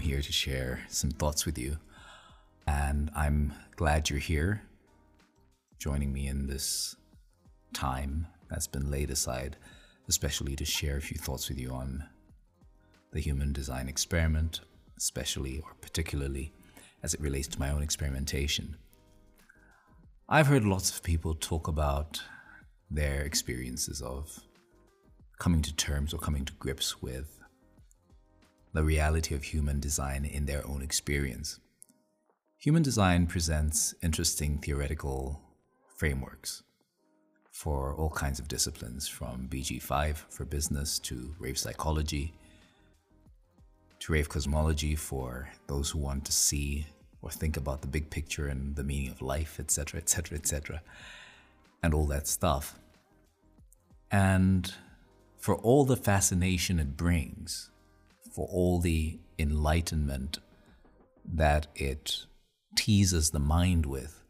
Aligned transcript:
I'm 0.00 0.06
here 0.06 0.22
to 0.22 0.32
share 0.32 0.80
some 0.88 1.10
thoughts 1.10 1.44
with 1.44 1.58
you. 1.58 1.76
And 2.66 3.10
I'm 3.14 3.52
glad 3.76 4.08
you're 4.08 4.18
here, 4.18 4.62
joining 5.78 6.10
me 6.10 6.26
in 6.26 6.46
this 6.46 6.96
time 7.74 8.26
that's 8.48 8.66
been 8.66 8.90
laid 8.90 9.10
aside, 9.10 9.58
especially 10.08 10.56
to 10.56 10.64
share 10.64 10.96
a 10.96 11.02
few 11.02 11.18
thoughts 11.18 11.50
with 11.50 11.58
you 11.58 11.72
on 11.72 12.02
the 13.12 13.20
human 13.20 13.52
design 13.52 13.88
experiment, 13.88 14.60
especially 14.96 15.60
or 15.60 15.74
particularly 15.82 16.54
as 17.02 17.12
it 17.12 17.20
relates 17.20 17.48
to 17.48 17.60
my 17.60 17.70
own 17.70 17.82
experimentation. 17.82 18.78
I've 20.30 20.46
heard 20.46 20.64
lots 20.64 20.88
of 20.88 21.02
people 21.02 21.34
talk 21.34 21.68
about 21.68 22.22
their 22.90 23.20
experiences 23.20 24.00
of 24.00 24.40
coming 25.38 25.60
to 25.60 25.76
terms 25.76 26.14
or 26.14 26.18
coming 26.20 26.46
to 26.46 26.54
grips 26.54 27.02
with 27.02 27.39
the 28.72 28.84
reality 28.84 29.34
of 29.34 29.42
human 29.42 29.80
design 29.80 30.24
in 30.24 30.46
their 30.46 30.66
own 30.66 30.82
experience. 30.82 31.58
Human 32.58 32.82
design 32.82 33.26
presents 33.26 33.94
interesting 34.02 34.58
theoretical 34.58 35.40
frameworks 35.96 36.62
for 37.50 37.94
all 37.94 38.10
kinds 38.10 38.38
of 38.38 38.48
disciplines, 38.48 39.08
from 39.08 39.48
BG5 39.50 40.16
for 40.30 40.44
business 40.44 40.98
to 41.00 41.34
rave 41.38 41.58
psychology 41.58 42.32
to 44.00 44.12
rave 44.12 44.28
cosmology 44.28 44.96
for 44.96 45.50
those 45.66 45.90
who 45.90 45.98
want 45.98 46.24
to 46.24 46.32
see 46.32 46.86
or 47.22 47.30
think 47.30 47.56
about 47.56 47.82
the 47.82 47.86
big 47.86 48.10
picture 48.10 48.48
and 48.48 48.74
the 48.74 48.82
meaning 48.82 49.10
of 49.10 49.20
life, 49.20 49.60
etc., 49.60 50.00
etc., 50.00 50.38
etc., 50.38 50.82
and 51.82 51.92
all 51.92 52.06
that 52.06 52.26
stuff. 52.26 52.78
And 54.10 54.72
for 55.38 55.54
all 55.56 55.84
the 55.84 55.96
fascination 55.96 56.78
it 56.78 56.96
brings, 56.96 57.70
for 58.40 58.48
all 58.50 58.80
the 58.80 59.18
enlightenment 59.38 60.38
that 61.30 61.66
it 61.74 62.24
teases 62.74 63.32
the 63.32 63.38
mind 63.38 63.84
with, 63.84 64.22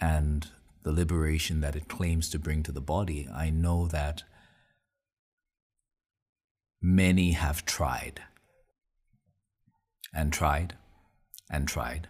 and 0.00 0.48
the 0.84 0.90
liberation 0.90 1.60
that 1.60 1.76
it 1.76 1.86
claims 1.86 2.30
to 2.30 2.38
bring 2.38 2.62
to 2.62 2.72
the 2.72 2.80
body, 2.80 3.28
I 3.30 3.50
know 3.50 3.88
that 3.88 4.22
many 6.80 7.32
have 7.32 7.66
tried 7.66 8.22
and 10.14 10.32
tried 10.32 10.74
and 11.50 11.68
tried 11.68 12.08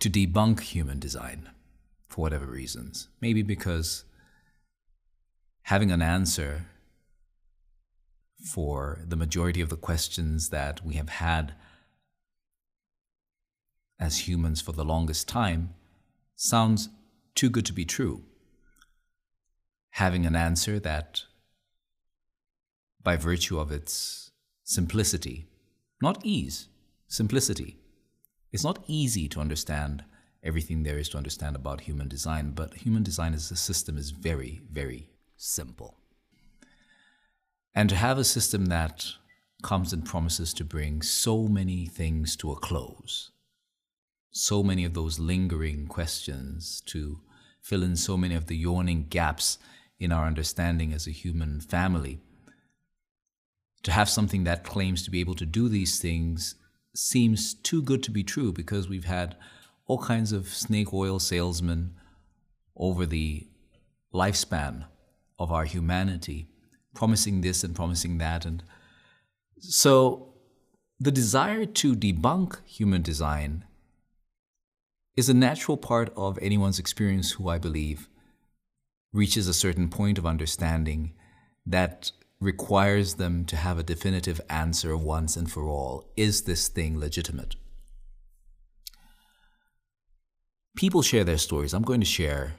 to 0.00 0.10
debunk 0.10 0.60
human 0.60 0.98
design 0.98 1.48
for 2.08 2.20
whatever 2.20 2.44
reasons. 2.44 3.08
Maybe 3.22 3.40
because 3.40 4.04
having 5.62 5.90
an 5.90 6.02
answer 6.02 6.66
for 8.42 9.00
the 9.06 9.16
majority 9.16 9.60
of 9.60 9.68
the 9.68 9.76
questions 9.76 10.50
that 10.50 10.84
we 10.84 10.94
have 10.94 11.08
had 11.08 11.54
as 13.98 14.26
humans 14.26 14.60
for 14.60 14.72
the 14.72 14.84
longest 14.84 15.28
time 15.28 15.74
sounds 16.34 16.88
too 17.34 17.48
good 17.48 17.64
to 17.66 17.72
be 17.72 17.84
true. 17.84 18.24
Having 19.90 20.26
an 20.26 20.34
answer 20.34 20.80
that, 20.80 21.22
by 23.02 23.16
virtue 23.16 23.58
of 23.58 23.70
its 23.70 24.30
simplicity, 24.64 25.46
not 26.00 26.20
ease, 26.24 26.68
simplicity, 27.06 27.78
it's 28.50 28.64
not 28.64 28.82
easy 28.86 29.28
to 29.28 29.40
understand 29.40 30.04
everything 30.42 30.82
there 30.82 30.98
is 30.98 31.08
to 31.10 31.16
understand 31.16 31.54
about 31.54 31.82
human 31.82 32.08
design, 32.08 32.50
but 32.50 32.74
human 32.74 33.02
design 33.02 33.34
as 33.34 33.50
a 33.50 33.56
system 33.56 33.96
is 33.96 34.10
very, 34.10 34.60
very 34.70 35.08
simple. 35.36 36.01
And 37.74 37.88
to 37.88 37.96
have 37.96 38.18
a 38.18 38.24
system 38.24 38.66
that 38.66 39.06
comes 39.62 39.92
and 39.92 40.04
promises 40.04 40.52
to 40.54 40.64
bring 40.64 41.00
so 41.02 41.46
many 41.48 41.86
things 41.86 42.36
to 42.36 42.52
a 42.52 42.56
close, 42.56 43.30
so 44.30 44.62
many 44.62 44.84
of 44.84 44.94
those 44.94 45.18
lingering 45.18 45.86
questions 45.86 46.82
to 46.86 47.20
fill 47.62 47.82
in 47.82 47.96
so 47.96 48.16
many 48.16 48.34
of 48.34 48.46
the 48.46 48.56
yawning 48.56 49.06
gaps 49.08 49.58
in 49.98 50.12
our 50.12 50.26
understanding 50.26 50.92
as 50.92 51.06
a 51.06 51.12
human 51.12 51.60
family. 51.60 52.20
To 53.84 53.92
have 53.92 54.08
something 54.08 54.44
that 54.44 54.64
claims 54.64 55.02
to 55.04 55.10
be 55.10 55.20
able 55.20 55.34
to 55.36 55.46
do 55.46 55.68
these 55.68 55.98
things 55.98 56.56
seems 56.94 57.54
too 57.54 57.82
good 57.82 58.02
to 58.02 58.10
be 58.10 58.22
true 58.22 58.52
because 58.52 58.88
we've 58.88 59.04
had 59.04 59.36
all 59.86 59.98
kinds 59.98 60.32
of 60.32 60.48
snake 60.48 60.92
oil 60.92 61.18
salesmen 61.18 61.94
over 62.76 63.06
the 63.06 63.46
lifespan 64.12 64.84
of 65.38 65.50
our 65.50 65.64
humanity 65.64 66.48
promising 66.94 67.40
this 67.40 67.64
and 67.64 67.74
promising 67.74 68.18
that. 68.18 68.44
And 68.44 68.62
so 69.58 70.34
the 70.98 71.10
desire 71.10 71.64
to 71.66 71.96
debunk 71.96 72.64
human 72.64 73.02
design 73.02 73.64
is 75.16 75.28
a 75.28 75.34
natural 75.34 75.76
part 75.76 76.12
of 76.16 76.38
anyone's 76.40 76.78
experience 76.78 77.32
who 77.32 77.48
I 77.48 77.58
believe 77.58 78.08
reaches 79.12 79.46
a 79.46 79.54
certain 79.54 79.88
point 79.88 80.16
of 80.16 80.26
understanding 80.26 81.12
that 81.66 82.12
requires 82.40 83.14
them 83.14 83.44
to 83.44 83.56
have 83.56 83.78
a 83.78 83.82
definitive 83.82 84.40
answer 84.48 84.96
once 84.96 85.36
and 85.36 85.50
for 85.50 85.64
all. 85.64 86.10
Is 86.16 86.42
this 86.42 86.68
thing 86.68 86.98
legitimate? 86.98 87.56
People 90.74 91.02
share 91.02 91.24
their 91.24 91.38
stories. 91.38 91.74
I'm 91.74 91.82
going 91.82 92.00
to 92.00 92.06
share 92.06 92.54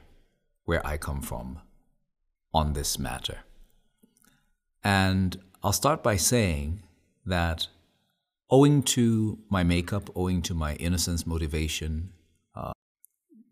where 0.64 0.86
I 0.86 0.96
come 0.96 1.20
from 1.20 1.60
on 2.54 2.72
this 2.72 2.98
matter. 2.98 3.38
And 4.84 5.40
I'll 5.62 5.72
start 5.72 6.02
by 6.02 6.16
saying 6.16 6.82
that 7.24 7.68
owing 8.50 8.82
to 8.82 9.38
my 9.48 9.64
makeup, 9.64 10.10
owing 10.14 10.42
to 10.42 10.54
my 10.54 10.74
innocence, 10.74 11.26
motivation, 11.26 12.10
uh, 12.54 12.72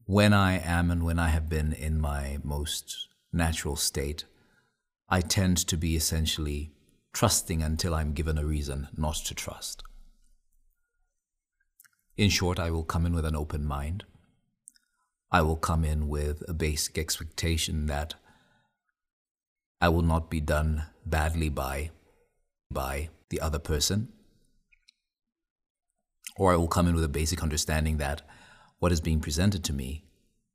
when 0.04 0.34
I 0.34 0.58
am 0.58 0.90
and 0.90 1.04
when 1.04 1.18
I 1.18 1.28
have 1.28 1.48
been 1.48 1.72
in 1.72 1.98
my 1.98 2.38
most 2.44 3.08
natural 3.32 3.76
state, 3.76 4.26
I 5.08 5.22
tend 5.22 5.56
to 5.68 5.76
be 5.78 5.96
essentially 5.96 6.72
trusting 7.14 7.62
until 7.62 7.94
I'm 7.94 8.12
given 8.12 8.36
a 8.36 8.44
reason 8.44 8.88
not 8.94 9.16
to 9.26 9.34
trust. 9.34 9.82
In 12.16 12.28
short, 12.28 12.58
I 12.58 12.70
will 12.70 12.84
come 12.84 13.06
in 13.06 13.14
with 13.14 13.24
an 13.24 13.36
open 13.36 13.64
mind. 13.64 14.04
I 15.30 15.40
will 15.40 15.56
come 15.56 15.82
in 15.82 16.08
with 16.08 16.42
a 16.46 16.52
basic 16.52 16.98
expectation 16.98 17.86
that 17.86 18.14
I 19.80 19.88
will 19.88 20.02
not 20.02 20.28
be 20.30 20.40
done 20.40 20.84
badly 21.04 21.48
by 21.48 21.90
by 22.70 23.10
the 23.30 23.40
other 23.40 23.58
person. 23.58 24.08
Or 26.36 26.52
I 26.52 26.56
will 26.56 26.68
come 26.68 26.88
in 26.88 26.94
with 26.94 27.04
a 27.04 27.08
basic 27.08 27.42
understanding 27.42 27.98
that 27.98 28.22
what 28.78 28.92
is 28.92 29.00
being 29.00 29.20
presented 29.20 29.62
to 29.64 29.72
me 29.72 30.04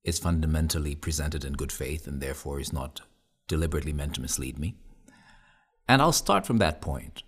is 0.03 0.19
fundamentally 0.19 0.95
presented 0.95 1.45
in 1.45 1.53
good 1.53 1.71
faith 1.71 2.07
and 2.07 2.21
therefore 2.21 2.59
is 2.59 2.73
not 2.73 3.01
deliberately 3.47 3.93
meant 3.93 4.15
to 4.15 4.21
mislead 4.21 4.57
me. 4.57 4.75
And 5.87 6.01
I'll 6.01 6.11
start 6.11 6.45
from 6.45 6.57
that 6.57 6.81
point. 6.81 7.23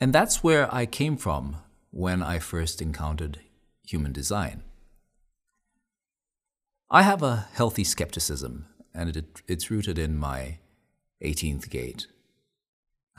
And 0.00 0.12
that's 0.12 0.44
where 0.44 0.72
I 0.74 0.86
came 0.86 1.16
from 1.16 1.56
when 1.90 2.22
I 2.22 2.38
first 2.38 2.80
encountered 2.80 3.40
human 3.82 4.12
design. 4.12 4.62
I 6.90 7.02
have 7.02 7.22
a 7.22 7.48
healthy 7.52 7.84
skepticism, 7.84 8.66
and 8.94 9.16
it, 9.16 9.42
it's 9.48 9.70
rooted 9.70 9.98
in 9.98 10.16
my 10.16 10.58
18th 11.24 11.68
gate. 11.68 12.06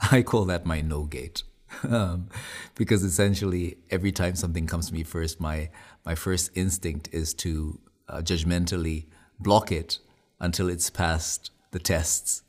I 0.12 0.22
call 0.22 0.44
that 0.46 0.66
my 0.66 0.80
no 0.80 1.04
gate. 1.04 1.42
um, 1.88 2.28
because 2.74 3.02
essentially, 3.02 3.76
every 3.90 4.12
time 4.12 4.34
something 4.34 4.66
comes 4.66 4.88
to 4.88 4.94
me 4.94 5.02
first, 5.02 5.40
my, 5.40 5.70
my 6.04 6.14
first 6.14 6.50
instinct 6.54 7.08
is 7.12 7.34
to 7.34 7.78
uh, 8.08 8.18
judgmentally 8.18 9.06
block 9.38 9.70
it 9.70 9.98
until 10.40 10.68
it's 10.68 10.90
passed 10.90 11.50
the 11.70 11.78
tests. 11.78 12.42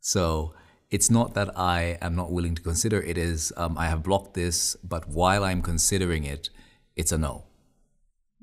So 0.00 0.54
it's 0.90 1.10
not 1.10 1.34
that 1.34 1.56
I 1.58 1.98
am 2.00 2.14
not 2.14 2.30
willing 2.30 2.54
to 2.54 2.62
consider, 2.62 3.00
it 3.00 3.18
is 3.18 3.52
um, 3.56 3.76
I 3.78 3.86
have 3.86 4.02
blocked 4.02 4.34
this, 4.34 4.76
but 4.76 5.08
while 5.08 5.44
I'm 5.44 5.62
considering 5.62 6.24
it, 6.24 6.50
it's 6.96 7.12
a 7.12 7.18
no. 7.18 7.44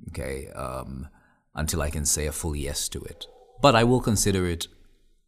Okay, 0.10 0.50
um, 0.50 1.08
until 1.54 1.82
I 1.82 1.90
can 1.90 2.06
say 2.06 2.28
a 2.28 2.32
full 2.32 2.56
yes 2.56 2.90
to 2.90 3.02
it. 3.04 3.28
But 3.62 3.76
I 3.76 3.84
will 3.84 4.02
consider 4.02 4.46
it 4.46 4.68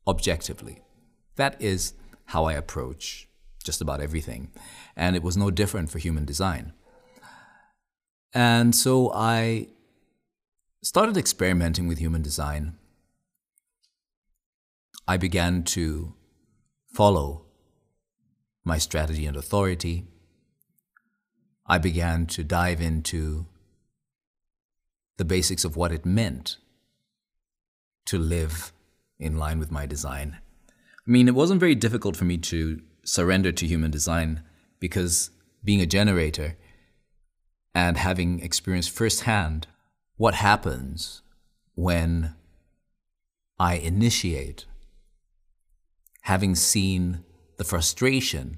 objectively. 0.06 0.82
That 1.36 1.60
is 1.62 1.94
how 2.28 2.46
I 2.46 2.54
approach 2.54 3.28
just 3.64 3.82
about 3.82 4.02
everything. 4.02 4.52
And 4.96 5.16
it 5.16 5.24
was 5.24 5.36
no 5.36 5.52
different 5.52 5.90
for 5.90 6.00
human 6.00 6.26
design. 6.26 6.74
And 8.34 8.76
so 8.76 9.12
I 9.14 9.68
started 10.82 11.18
experimenting 11.18 11.88
with 11.88 11.98
human 11.98 12.22
design 12.22 12.78
I 15.08 15.16
began 15.16 15.64
to 15.64 16.14
follow 16.94 17.46
my 18.66 18.78
strategy 18.78 19.26
and 19.26 19.38
authority. 19.38 20.06
I 21.66 21.78
began 21.78 22.26
to 22.28 22.44
dive 22.44 22.82
into 22.82 23.46
the 25.16 25.24
basics 25.24 25.64
of 25.64 25.78
what 25.78 25.94
it 25.94 26.06
meant 26.06 26.58
to 28.08 28.20
live 28.20 28.74
in 29.18 29.38
line 29.38 29.60
with 29.60 29.72
my 29.72 29.86
design. 29.86 30.40
I 31.08 31.12
mean, 31.12 31.28
it 31.28 31.36
wasn't 31.36 31.62
very 31.62 31.76
difficult 31.76 32.18
for 32.18 32.26
me 32.26 32.38
to 32.38 32.82
surrender 33.04 33.54
to 33.54 33.66
human 33.66 33.92
design 33.92 34.44
because 34.80 35.32
being 35.64 35.80
a 35.80 35.86
generator 35.86 36.58
and 37.74 37.96
having 37.96 38.42
experienced 38.42 38.92
firsthand 38.92 39.68
what 40.18 40.34
happens 40.34 41.22
when 41.76 42.36
I 43.58 43.76
initiate, 43.76 44.66
having 46.22 46.56
seen 46.56 47.24
the 47.58 47.64
frustration 47.64 48.58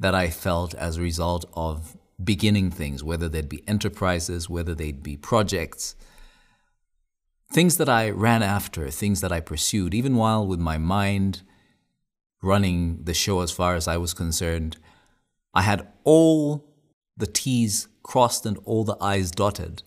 that 0.00 0.14
I 0.14 0.30
felt 0.30 0.74
as 0.74 0.96
a 0.96 1.02
result 1.02 1.44
of 1.54 1.96
beginning 2.22 2.70
things, 2.70 3.04
whether 3.04 3.28
they'd 3.28 3.48
be 3.48 3.66
enterprises, 3.68 4.50
whether 4.50 4.74
they'd 4.74 5.02
be 5.02 5.16
projects, 5.16 5.94
things 7.54 7.76
that 7.76 7.88
I 7.88 8.10
ran 8.10 8.42
after, 8.42 8.90
things 8.90 9.20
that 9.20 9.30
I 9.30 9.38
pursued, 9.38 9.94
even 9.94 10.16
while 10.16 10.44
with 10.44 10.58
my 10.58 10.76
mind 10.76 11.42
running 12.42 13.04
the 13.04 13.14
show 13.14 13.42
as 13.42 13.52
far 13.52 13.76
as 13.76 13.86
I 13.86 13.96
was 13.96 14.12
concerned, 14.12 14.76
I 15.54 15.62
had 15.62 15.86
all 16.02 16.64
the 17.16 17.28
T's 17.28 17.86
crossed 18.02 18.44
and 18.44 18.58
all 18.64 18.82
the 18.82 18.96
I's 19.00 19.30
dotted. 19.30 19.84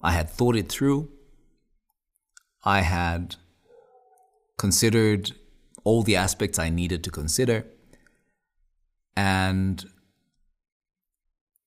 I 0.00 0.12
had 0.12 0.30
thought 0.30 0.56
it 0.56 0.70
through. 0.70 1.10
I 2.64 2.80
had 2.80 3.36
considered 4.56 5.32
all 5.84 6.02
the 6.02 6.16
aspects 6.16 6.58
I 6.58 6.70
needed 6.70 7.04
to 7.04 7.10
consider. 7.10 7.66
And 9.14 9.84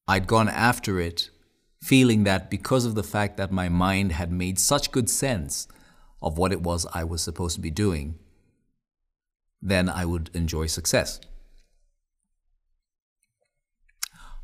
I'd 0.08 0.26
gone 0.26 0.50
after 0.50 1.00
it, 1.00 1.30
feeling 1.86 2.24
that 2.24 2.50
because 2.50 2.84
of 2.84 2.96
the 2.96 3.04
fact 3.04 3.38
that 3.38 3.52
my 3.52 3.70
mind 3.70 4.12
had 4.12 4.32
made 4.32 4.58
such 4.58 4.92
good 4.92 5.08
sense 5.08 5.68
of 6.20 6.36
what 6.36 6.52
it 6.52 6.62
was 6.62 6.88
I 6.96 7.04
was 7.04 7.22
supposed 7.22 7.54
to 7.58 7.62
be 7.62 7.70
doing, 7.70 8.18
then 9.62 9.88
I 9.88 10.04
would 10.04 10.32
enjoy 10.34 10.66
success. 10.66 11.20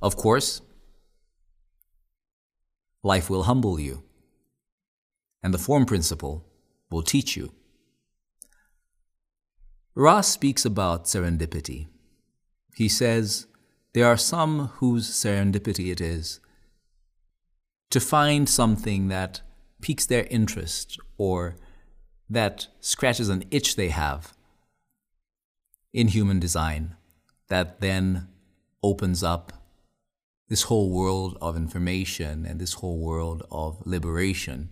Of 0.04 0.16
course, 0.16 0.62
life 3.02 3.28
will 3.28 3.44
humble 3.44 3.80
you, 3.80 4.04
and 5.42 5.52
the 5.52 5.64
form 5.66 5.88
principle 5.88 6.46
will 6.92 7.02
teach 7.02 7.36
you. 7.36 7.54
Ra 9.96 10.22
speaks 10.22 10.64
about 10.64 11.06
serendipity. 11.06 11.88
He 12.76 12.88
says, 12.88 13.48
There 13.94 14.06
are 14.06 14.18
some 14.18 14.68
whose 14.76 15.10
serendipity 15.10 15.92
it 15.92 16.00
is 16.00 16.40
to 17.92 18.00
find 18.00 18.50
something 18.50 19.10
that 19.10 19.42
piques 19.82 20.06
their 20.06 20.26
interest 20.30 20.98
or 21.18 21.56
that 22.30 22.68
scratches 22.80 23.30
an 23.30 23.44
itch 23.52 23.76
they 23.76 23.90
have 23.90 24.34
in 25.94 26.08
human 26.08 26.40
design 26.40 26.96
that 27.50 27.82
then 27.82 28.28
opens 28.82 29.22
up 29.22 29.54
this 30.48 30.64
whole 30.64 30.90
world 30.90 31.38
of 31.42 31.56
information 31.56 32.46
and 32.46 32.60
this 32.60 32.74
whole 32.74 33.00
world 33.00 33.46
of 33.52 33.86
liberation 33.86 34.70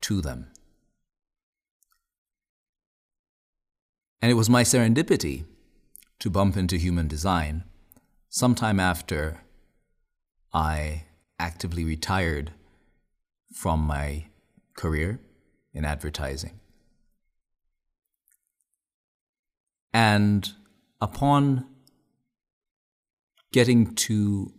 to 0.00 0.20
them. 0.20 0.50
And 4.20 4.30
it 4.30 4.34
was 4.34 4.48
my 4.48 4.62
serendipity 4.62 5.44
to 6.18 6.30
bump 6.30 6.56
into 6.56 6.76
human 6.76 7.08
design 7.08 7.64
sometime 8.30 8.80
after 8.80 9.42
I 10.52 11.04
actively 11.38 11.84
retired 11.84 12.52
from 13.52 13.80
my 13.80 14.26
career 14.74 15.20
in 15.72 15.84
advertising. 15.84 16.60
And 19.92 20.50
upon 21.00 21.66
getting 23.52 23.94
to 23.94 24.52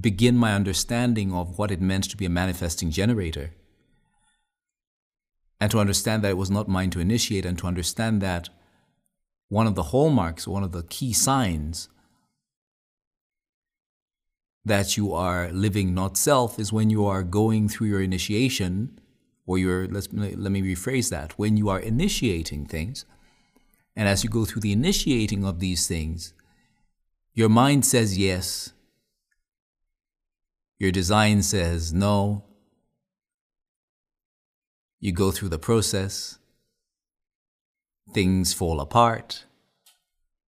begin 0.00 0.36
my 0.36 0.54
understanding 0.54 1.32
of 1.32 1.58
what 1.58 1.70
it 1.70 1.80
meant 1.80 2.04
to 2.10 2.16
be 2.16 2.26
a 2.26 2.30
manifesting 2.30 2.90
generator, 2.90 3.52
and 5.60 5.70
to 5.70 5.80
understand 5.80 6.22
that 6.22 6.30
it 6.30 6.36
was 6.36 6.50
not 6.50 6.68
mine 6.68 6.90
to 6.90 7.00
initiate, 7.00 7.46
and 7.46 7.58
to 7.58 7.66
understand 7.66 8.20
that 8.20 8.48
one 9.48 9.66
of 9.66 9.74
the 9.74 9.84
hallmarks, 9.84 10.46
one 10.46 10.62
of 10.62 10.72
the 10.72 10.82
key 10.84 11.12
signs 11.12 11.88
that 14.66 14.96
you 14.96 15.14
are 15.14 15.48
living 15.52 15.94
not 15.94 16.16
self 16.16 16.58
is 16.58 16.72
when 16.72 16.90
you 16.90 17.06
are 17.06 17.22
going 17.22 17.68
through 17.68 17.86
your 17.86 18.02
initiation, 18.02 18.98
or 19.46 19.58
your, 19.58 19.86
let's, 19.86 20.08
let 20.12 20.50
me 20.50 20.60
rephrase 20.60 21.08
that, 21.08 21.38
when 21.38 21.56
you 21.56 21.68
are 21.68 21.78
initiating 21.78 22.66
things. 22.66 23.04
And 23.94 24.08
as 24.08 24.24
you 24.24 24.28
go 24.28 24.44
through 24.44 24.62
the 24.62 24.72
initiating 24.72 25.44
of 25.44 25.60
these 25.60 25.86
things, 25.86 26.34
your 27.32 27.48
mind 27.48 27.86
says 27.86 28.18
yes, 28.18 28.72
your 30.80 30.90
design 30.90 31.42
says 31.42 31.92
no. 31.92 32.42
You 34.98 35.12
go 35.12 35.30
through 35.30 35.50
the 35.50 35.60
process, 35.60 36.38
things 38.12 38.52
fall 38.52 38.80
apart, 38.80 39.44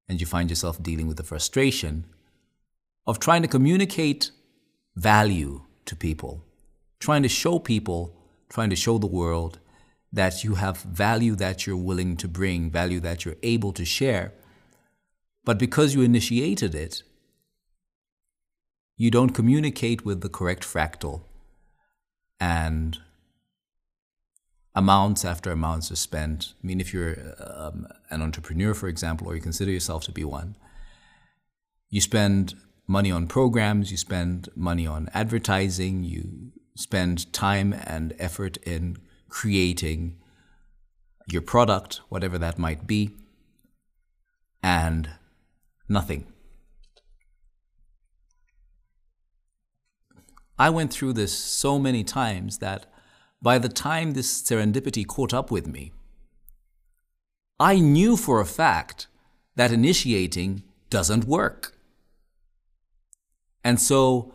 and 0.08 0.20
you 0.20 0.26
find 0.26 0.50
yourself 0.50 0.82
dealing 0.82 1.06
with 1.06 1.18
the 1.18 1.22
frustration 1.22 2.06
of 3.08 3.18
trying 3.18 3.40
to 3.40 3.48
communicate 3.48 4.30
value 4.94 5.62
to 5.86 5.96
people, 5.96 6.44
trying 7.00 7.22
to 7.22 7.28
show 7.28 7.58
people, 7.58 8.14
trying 8.50 8.68
to 8.68 8.76
show 8.76 8.98
the 8.98 9.06
world 9.06 9.58
that 10.12 10.44
you 10.44 10.56
have 10.56 10.76
value 10.82 11.34
that 11.34 11.66
you're 11.66 11.76
willing 11.76 12.18
to 12.18 12.28
bring, 12.28 12.70
value 12.70 13.00
that 13.00 13.24
you're 13.24 13.36
able 13.42 13.72
to 13.72 13.84
share. 13.84 14.32
But 15.42 15.58
because 15.58 15.94
you 15.94 16.02
initiated 16.02 16.74
it, 16.74 17.02
you 18.98 19.10
don't 19.10 19.30
communicate 19.30 20.04
with 20.04 20.20
the 20.20 20.28
correct 20.28 20.62
fractal. 20.62 21.22
And 22.38 22.98
amounts 24.74 25.24
after 25.24 25.50
amounts 25.50 25.90
are 25.90 25.96
spent. 25.96 26.52
I 26.62 26.66
mean, 26.66 26.80
if 26.80 26.92
you're 26.92 27.16
um, 27.38 27.86
an 28.10 28.20
entrepreneur, 28.20 28.74
for 28.74 28.88
example, 28.88 29.28
or 29.28 29.34
you 29.34 29.40
consider 29.40 29.70
yourself 29.70 30.04
to 30.04 30.12
be 30.12 30.24
one, 30.24 30.56
you 31.88 32.02
spend 32.02 32.54
money 32.88 33.12
on 33.12 33.26
programs, 33.26 33.90
you 33.92 33.96
spend 33.96 34.48
money 34.56 34.86
on 34.86 35.08
advertising, 35.14 36.02
you 36.02 36.50
spend 36.74 37.32
time 37.32 37.72
and 37.72 38.14
effort 38.18 38.56
in 38.58 38.96
creating 39.28 40.16
your 41.30 41.42
product, 41.42 42.00
whatever 42.08 42.38
that 42.38 42.58
might 42.58 42.86
be, 42.86 43.10
and 44.62 45.10
nothing. 45.88 46.26
I 50.58 50.70
went 50.70 50.92
through 50.92 51.12
this 51.12 51.32
so 51.32 51.78
many 51.78 52.02
times 52.02 52.58
that 52.58 52.86
by 53.40 53.58
the 53.58 53.68
time 53.68 54.12
this 54.12 54.42
serendipity 54.42 55.06
caught 55.06 55.32
up 55.32 55.50
with 55.50 55.66
me, 55.68 55.92
I 57.60 57.78
knew 57.78 58.16
for 58.16 58.40
a 58.40 58.46
fact 58.46 59.06
that 59.56 59.72
initiating 59.72 60.62
doesn't 60.90 61.24
work. 61.24 61.77
And 63.64 63.80
so 63.80 64.32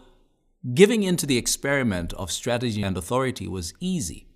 giving 0.74 1.04
into 1.04 1.26
the 1.26 1.38
experiment 1.38 2.14
of 2.14 2.32
strategy 2.32 2.84
and 2.84 2.98
authority 2.98 3.48
was 3.48 3.74
easy. 3.80 4.28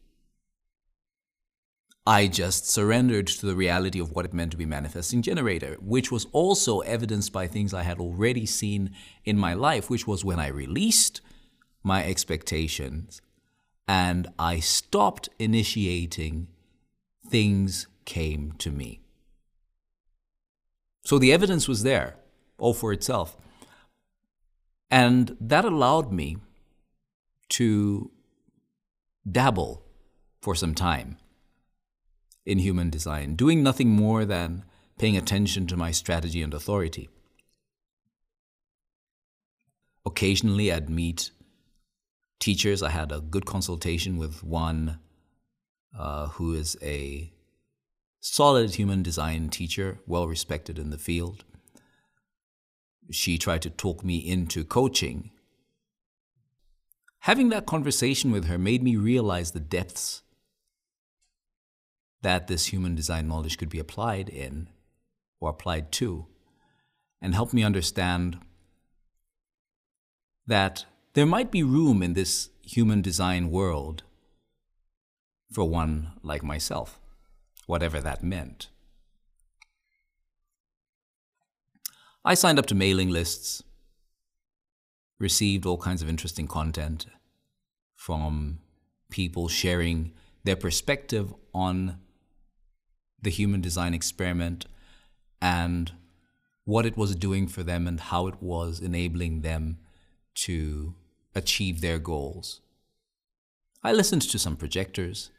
I 2.05 2.27
just 2.27 2.69
surrendered 2.69 3.27
to 3.27 3.45
the 3.45 3.55
reality 3.55 3.99
of 3.99 4.11
what 4.11 4.23
it 4.23 4.33
meant 4.33 4.51
to 4.51 4.57
be 4.57 4.65
manifesting 4.65 5.21
generator, 5.21 5.75
which 5.81 6.09
was 6.09 6.25
also 6.31 6.79
evidenced 6.79 7.33
by 7.33 7.47
things 7.47 7.73
I 7.73 7.83
had 7.83 7.99
already 7.99 8.45
seen 8.45 8.91
in 9.25 9.37
my 9.37 9.53
life, 9.53 9.89
which 9.89 10.07
was 10.07 10.23
when 10.23 10.39
I 10.39 10.47
released 10.47 11.19
my 11.83 12.05
expectations 12.05 13.21
and 13.87 14.27
I 14.37 14.59
stopped 14.59 15.29
initiating, 15.39 16.47
things 17.29 17.87
came 18.05 18.53
to 18.59 18.71
me. 18.71 19.01
So 21.03 21.17
the 21.17 21.31
evidence 21.31 21.67
was 21.67 21.83
there, 21.83 22.15
all 22.57 22.73
for 22.73 22.91
itself. 22.91 23.37
And 24.89 25.35
that 25.39 25.65
allowed 25.65 26.11
me 26.11 26.37
to 27.49 28.11
dabble 29.29 29.83
for 30.41 30.55
some 30.55 30.73
time 30.73 31.17
in 32.45 32.59
human 32.59 32.89
design, 32.89 33.35
doing 33.35 33.61
nothing 33.61 33.89
more 33.89 34.23
than 34.23 34.63
paying 34.97 35.17
attention 35.17 35.67
to 35.67 35.77
my 35.77 35.91
strategy 35.91 36.41
and 36.41 36.53
authority. 36.53 37.09
Occasionally, 40.05 40.71
I'd 40.71 40.89
meet 40.89 41.31
teachers. 42.39 42.81
I 42.81 42.89
had 42.89 43.11
a 43.11 43.19
good 43.19 43.45
consultation 43.45 44.17
with 44.17 44.43
one 44.43 44.99
uh, 45.97 46.27
who 46.27 46.53
is 46.53 46.77
a 46.81 47.33
solid 48.21 48.75
human 48.75 49.03
design 49.03 49.49
teacher, 49.49 49.99
well 50.07 50.27
respected 50.27 50.79
in 50.79 50.89
the 50.89 50.97
field. 50.97 51.43
She 53.09 53.37
tried 53.37 53.61
to 53.63 53.69
talk 53.69 54.03
me 54.03 54.17
into 54.17 54.63
coaching. 54.63 55.31
Having 57.19 57.49
that 57.49 57.65
conversation 57.65 58.31
with 58.31 58.45
her 58.45 58.57
made 58.57 58.83
me 58.83 58.95
realize 58.95 59.51
the 59.51 59.59
depths 59.59 60.21
that 62.21 62.47
this 62.47 62.67
human 62.67 62.95
design 62.95 63.27
knowledge 63.27 63.57
could 63.57 63.69
be 63.69 63.79
applied 63.79 64.29
in 64.29 64.69
or 65.39 65.49
applied 65.49 65.91
to. 65.93 66.27
and 67.21 67.33
helped 67.33 67.53
me 67.53 67.63
understand 67.63 68.39
that 70.45 70.85
there 71.13 71.25
might 71.25 71.51
be 71.51 71.63
room 71.63 72.03
in 72.03 72.13
this 72.13 72.49
human 72.61 73.01
design 73.01 73.49
world 73.49 74.03
for 75.51 75.67
one 75.67 76.11
like 76.21 76.43
myself, 76.43 76.99
whatever 77.65 77.99
that 78.01 78.23
meant. 78.23 78.69
I 82.27 82.33
signed 82.33 82.59
up 82.59 82.65
to 82.65 82.75
mailing 82.75 83.09
lists, 83.09 83.63
received 85.17 85.65
all 85.65 85.77
kinds 85.77 86.01
of 86.01 86.09
interesting 86.09 86.45
content 86.45 87.05
from 87.95 88.59
people 89.09 89.47
sharing 89.47 90.11
their 90.43 90.57
perspective 90.57 91.33
on 91.53 91.99
the 93.21 93.29
human 93.29 93.61
design 93.61 93.93
experiment 93.93 94.65
and 95.41 95.93
what 96.65 96.85
it 96.85 96.97
was 96.97 97.15
doing 97.15 97.47
for 97.47 97.63
them 97.63 97.87
and 97.87 97.97
how 97.97 98.27
it 98.27 98.43
was 98.43 98.81
enabling 98.81 99.39
them 99.39 99.77
to 100.35 100.95
achieve 101.33 101.79
their 101.79 101.97
goals. 101.97 102.59
I 103.81 103.93
listened 103.93 104.23
to 104.23 104.37
some 104.37 104.57
projectors. 104.57 105.31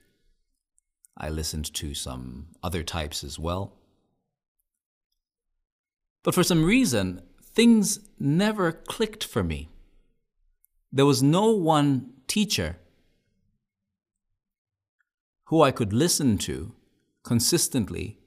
I 1.18 1.28
listened 1.28 1.74
to 1.74 1.92
some 1.92 2.46
other 2.62 2.82
types 2.82 3.22
as 3.22 3.38
well. 3.38 3.77
But 6.22 6.34
for 6.34 6.42
some 6.42 6.64
reason, 6.64 7.22
things 7.42 8.00
never 8.18 8.72
clicked 8.72 9.24
for 9.24 9.42
me. 9.42 9.68
There 10.92 11.06
was 11.06 11.22
no 11.22 11.50
one 11.50 12.12
teacher 12.26 12.78
who 15.46 15.62
I 15.62 15.70
could 15.70 15.92
listen 15.92 16.38
to 16.38 16.74
consistently 17.24 18.18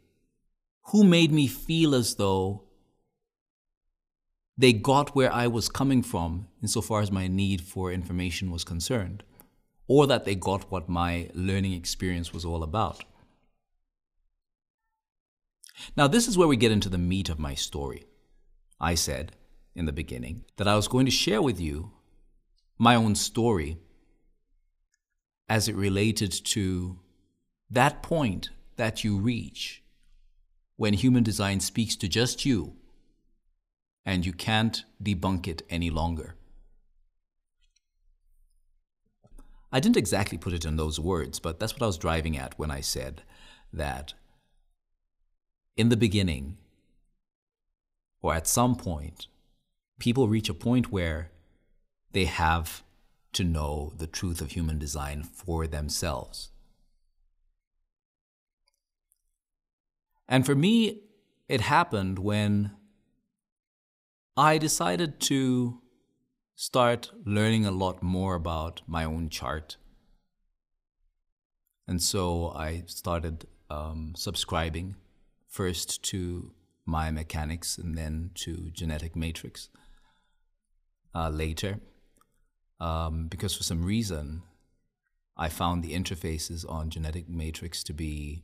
who 0.91 1.03
made 1.03 1.31
me 1.31 1.48
feel 1.48 1.95
as 1.95 2.15
though 2.15 2.63
they 4.57 4.74
got 4.74 5.15
where 5.15 5.31
I 5.31 5.48
was 5.48 5.69
coming 5.69 6.03
from 6.03 6.48
insofar 6.62 7.01
as 7.01 7.12
my 7.12 7.27
need 7.27 7.62
for 7.62 7.91
information 7.91 8.51
was 8.51 8.63
concerned, 8.63 9.24
or 9.88 10.05
that 10.07 10.25
they 10.25 10.36
got 10.36 10.71
what 10.71 10.89
my 10.89 11.29
learning 11.33 11.74
experience 11.74 12.33
was 12.33 12.45
all 12.45 12.63
about. 12.63 13.03
Now, 15.95 16.07
this 16.07 16.27
is 16.27 16.38
where 16.38 16.47
we 16.47 16.57
get 16.57 16.71
into 16.71 16.89
the 16.89 16.97
meat 16.97 17.29
of 17.29 17.39
my 17.39 17.53
story. 17.55 18.05
I 18.79 18.95
said 18.95 19.33
in 19.75 19.85
the 19.85 19.91
beginning 19.91 20.43
that 20.57 20.67
I 20.67 20.75
was 20.75 20.88
going 20.88 21.05
to 21.05 21.11
share 21.11 21.41
with 21.41 21.59
you 21.59 21.91
my 22.77 22.95
own 22.95 23.15
story 23.15 23.77
as 25.47 25.67
it 25.67 25.75
related 25.75 26.31
to 26.31 27.00
that 27.69 28.01
point 28.01 28.50
that 28.77 29.03
you 29.03 29.17
reach 29.17 29.83
when 30.77 30.93
human 30.93 31.23
design 31.23 31.59
speaks 31.59 31.95
to 31.95 32.07
just 32.07 32.45
you 32.45 32.73
and 34.05 34.25
you 34.25 34.33
can't 34.33 34.83
debunk 35.01 35.47
it 35.47 35.61
any 35.69 35.89
longer. 35.89 36.35
I 39.71 39.79
didn't 39.79 39.97
exactly 39.97 40.38
put 40.38 40.53
it 40.53 40.65
in 40.65 40.75
those 40.75 41.00
words, 41.00 41.39
but 41.39 41.59
that's 41.59 41.73
what 41.73 41.83
I 41.83 41.88
was 41.88 41.97
driving 41.97 42.38
at 42.38 42.57
when 42.57 42.71
I 42.71 42.81
said 42.81 43.21
that 43.71 44.13
in 45.75 45.89
the 45.89 45.97
beginning, 45.97 46.57
or 48.21 48.33
at 48.33 48.47
some 48.47 48.75
point, 48.75 49.27
people 49.99 50.27
reach 50.27 50.49
a 50.49 50.53
point 50.53 50.91
where 50.91 51.31
they 52.11 52.25
have 52.25 52.83
to 53.33 53.43
know 53.43 53.93
the 53.97 54.07
truth 54.07 54.41
of 54.41 54.51
human 54.51 54.77
design 54.77 55.23
for 55.23 55.67
themselves. 55.67 56.49
And 60.27 60.45
for 60.45 60.55
me, 60.55 61.01
it 61.47 61.61
happened 61.61 62.19
when 62.19 62.71
I 64.37 64.57
decided 64.57 65.19
to 65.21 65.81
start 66.55 67.11
learning 67.25 67.65
a 67.65 67.71
lot 67.71 68.01
more 68.01 68.35
about 68.35 68.81
my 68.87 69.03
own 69.03 69.29
chart. 69.29 69.77
And 71.87 72.01
so 72.01 72.53
I 72.55 72.83
started 72.85 73.45
um, 73.69 74.13
subscribing 74.15 74.95
first 75.51 76.01
to 76.01 76.51
Maia 76.86 77.12
Mechanics 77.12 77.77
and 77.77 77.98
then 77.98 78.31
to 78.36 78.72
Genetic 78.72 79.15
Matrix 79.15 79.70
uh, 81.13 81.29
later. 81.29 81.79
Um, 82.79 83.27
because 83.27 83.53
for 83.53 83.63
some 83.63 83.84
reason, 83.84 84.41
I 85.38 85.50
found 85.50 85.84
the 85.84 85.93
interfaces 85.93 86.67
on 86.67 86.89
Genetic 86.89 87.29
Matrix 87.29 87.84
to 87.84 87.93
be 87.93 88.43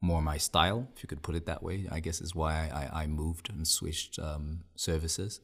more 0.00 0.22
my 0.22 0.38
style, 0.38 0.88
if 0.96 1.02
you 1.02 1.08
could 1.08 1.22
put 1.22 1.34
it 1.34 1.46
that 1.46 1.62
way, 1.62 1.86
I 1.90 2.00
guess 2.00 2.20
is 2.20 2.34
why 2.34 2.70
I, 2.72 3.02
I 3.02 3.06
moved 3.06 3.50
and 3.50 3.66
switched 3.66 4.18
um, 4.18 4.64
services. 4.76 5.40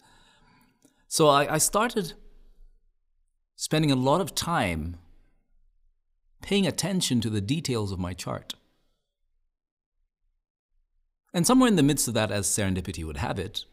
So 1.08 1.28
I, 1.28 1.54
I 1.54 1.58
started 1.58 2.14
spending 3.56 3.90
a 3.90 3.96
lot 3.96 4.20
of 4.20 4.34
time 4.34 4.96
paying 6.40 6.66
attention 6.66 7.20
to 7.20 7.30
the 7.30 7.40
details 7.40 7.92
of 7.92 7.98
my 7.98 8.14
chart. 8.14 8.54
And 11.34 11.46
somewhere 11.46 11.68
in 11.68 11.76
the 11.76 11.82
midst 11.82 12.08
of 12.08 12.14
that, 12.14 12.30
as 12.30 12.46
serendipity 12.46 13.04
would 13.04 13.18
have 13.18 13.38
it, 13.38 13.66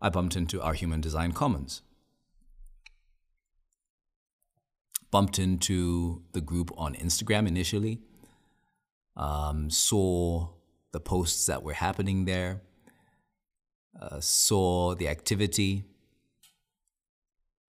I 0.00 0.08
bumped 0.08 0.36
into 0.36 0.62
our 0.62 0.72
Human 0.72 1.02
Design 1.02 1.32
Commons. 1.32 1.82
Bumped 5.10 5.38
into 5.38 6.22
the 6.32 6.40
group 6.40 6.70
on 6.78 6.94
Instagram 6.94 7.46
initially 7.46 8.00
um, 9.16 9.70
saw 9.70 10.48
the 10.92 11.00
posts 11.00 11.46
that 11.46 11.62
were 11.62 11.74
happening 11.74 12.24
there, 12.24 12.62
uh, 14.00 14.20
saw 14.20 14.94
the 14.94 15.08
activity, 15.08 15.84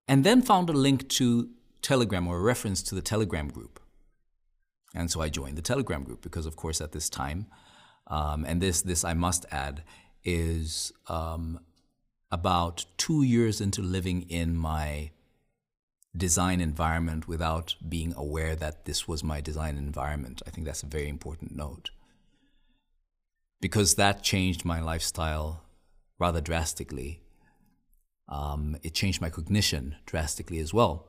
and 0.07 0.23
then 0.23 0.41
found 0.41 0.69
a 0.69 0.73
link 0.73 1.07
to 1.09 1.49
Telegram 1.81 2.27
or 2.27 2.37
a 2.37 2.41
reference 2.41 2.81
to 2.83 2.95
the 2.95 3.01
Telegram 3.01 3.49
group. 3.49 3.79
And 4.95 5.09
so 5.09 5.21
I 5.21 5.29
joined 5.29 5.57
the 5.57 5.61
Telegram 5.61 6.03
group 6.03 6.21
because, 6.21 6.45
of 6.45 6.55
course, 6.55 6.79
at 6.79 6.91
this 6.91 7.09
time, 7.09 7.47
um, 8.07 8.45
and 8.45 8.61
this, 8.61 8.81
this 8.81 9.03
I 9.03 9.13
must 9.13 9.45
add, 9.51 9.83
is 10.23 10.93
um, 11.07 11.59
about 12.31 12.85
two 12.97 13.23
years 13.23 13.61
into 13.61 13.81
living 13.81 14.23
in 14.29 14.55
my 14.57 15.11
design 16.15 16.61
environment 16.61 17.27
without 17.27 17.75
being 17.87 18.13
aware 18.15 18.55
that 18.55 18.85
this 18.85 19.07
was 19.07 19.23
my 19.23 19.41
design 19.41 19.77
environment. 19.77 20.41
I 20.45 20.51
think 20.51 20.65
that's 20.65 20.83
a 20.83 20.87
very 20.87 21.09
important 21.09 21.55
note. 21.55 21.89
Because 23.59 23.95
that 23.95 24.23
changed 24.23 24.65
my 24.65 24.79
lifestyle 24.79 25.63
rather 26.19 26.41
drastically. 26.41 27.21
Um, 28.29 28.77
it 28.83 28.93
changed 28.93 29.21
my 29.21 29.29
cognition 29.29 29.95
drastically 30.05 30.59
as 30.59 30.73
well. 30.73 31.07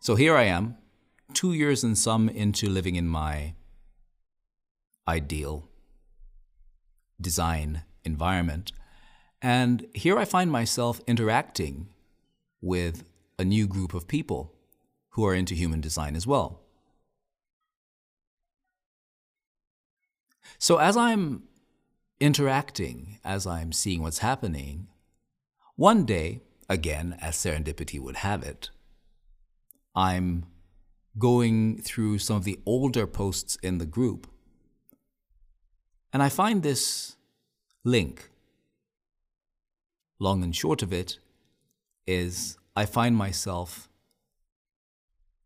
So 0.00 0.14
here 0.14 0.36
I 0.36 0.44
am, 0.44 0.76
two 1.32 1.52
years 1.52 1.82
and 1.82 1.98
some 1.98 2.28
into 2.28 2.68
living 2.68 2.96
in 2.96 3.08
my 3.08 3.54
ideal 5.08 5.68
design 7.20 7.82
environment. 8.04 8.72
And 9.42 9.86
here 9.94 10.18
I 10.18 10.24
find 10.24 10.50
myself 10.50 11.00
interacting 11.06 11.88
with 12.60 13.04
a 13.38 13.44
new 13.44 13.66
group 13.66 13.94
of 13.94 14.08
people 14.08 14.54
who 15.10 15.24
are 15.26 15.34
into 15.34 15.54
human 15.54 15.80
design 15.80 16.16
as 16.16 16.26
well. 16.26 16.62
So, 20.58 20.78
as 20.78 20.96
I'm 20.96 21.42
interacting, 22.20 23.18
as 23.24 23.46
I'm 23.46 23.72
seeing 23.72 24.02
what's 24.02 24.18
happening, 24.18 24.88
one 25.76 26.06
day, 26.06 26.40
again, 26.68 27.16
as 27.20 27.36
serendipity 27.36 28.00
would 28.00 28.16
have 28.16 28.42
it, 28.42 28.70
I'm 29.94 30.46
going 31.18 31.82
through 31.82 32.18
some 32.18 32.36
of 32.36 32.44
the 32.44 32.60
older 32.66 33.06
posts 33.06 33.56
in 33.62 33.78
the 33.78 33.86
group, 33.86 34.26
and 36.12 36.22
I 36.22 36.28
find 36.28 36.62
this 36.62 37.16
link. 37.84 38.30
Long 40.18 40.42
and 40.42 40.54
short 40.54 40.82
of 40.82 40.92
it 40.92 41.18
is 42.06 42.56
I 42.74 42.86
find 42.86 43.16
myself 43.16 43.88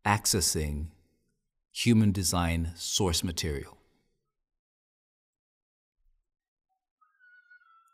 accessing 0.05 0.87
human 1.71 2.11
design 2.11 2.71
source 2.75 3.23
material. 3.23 3.77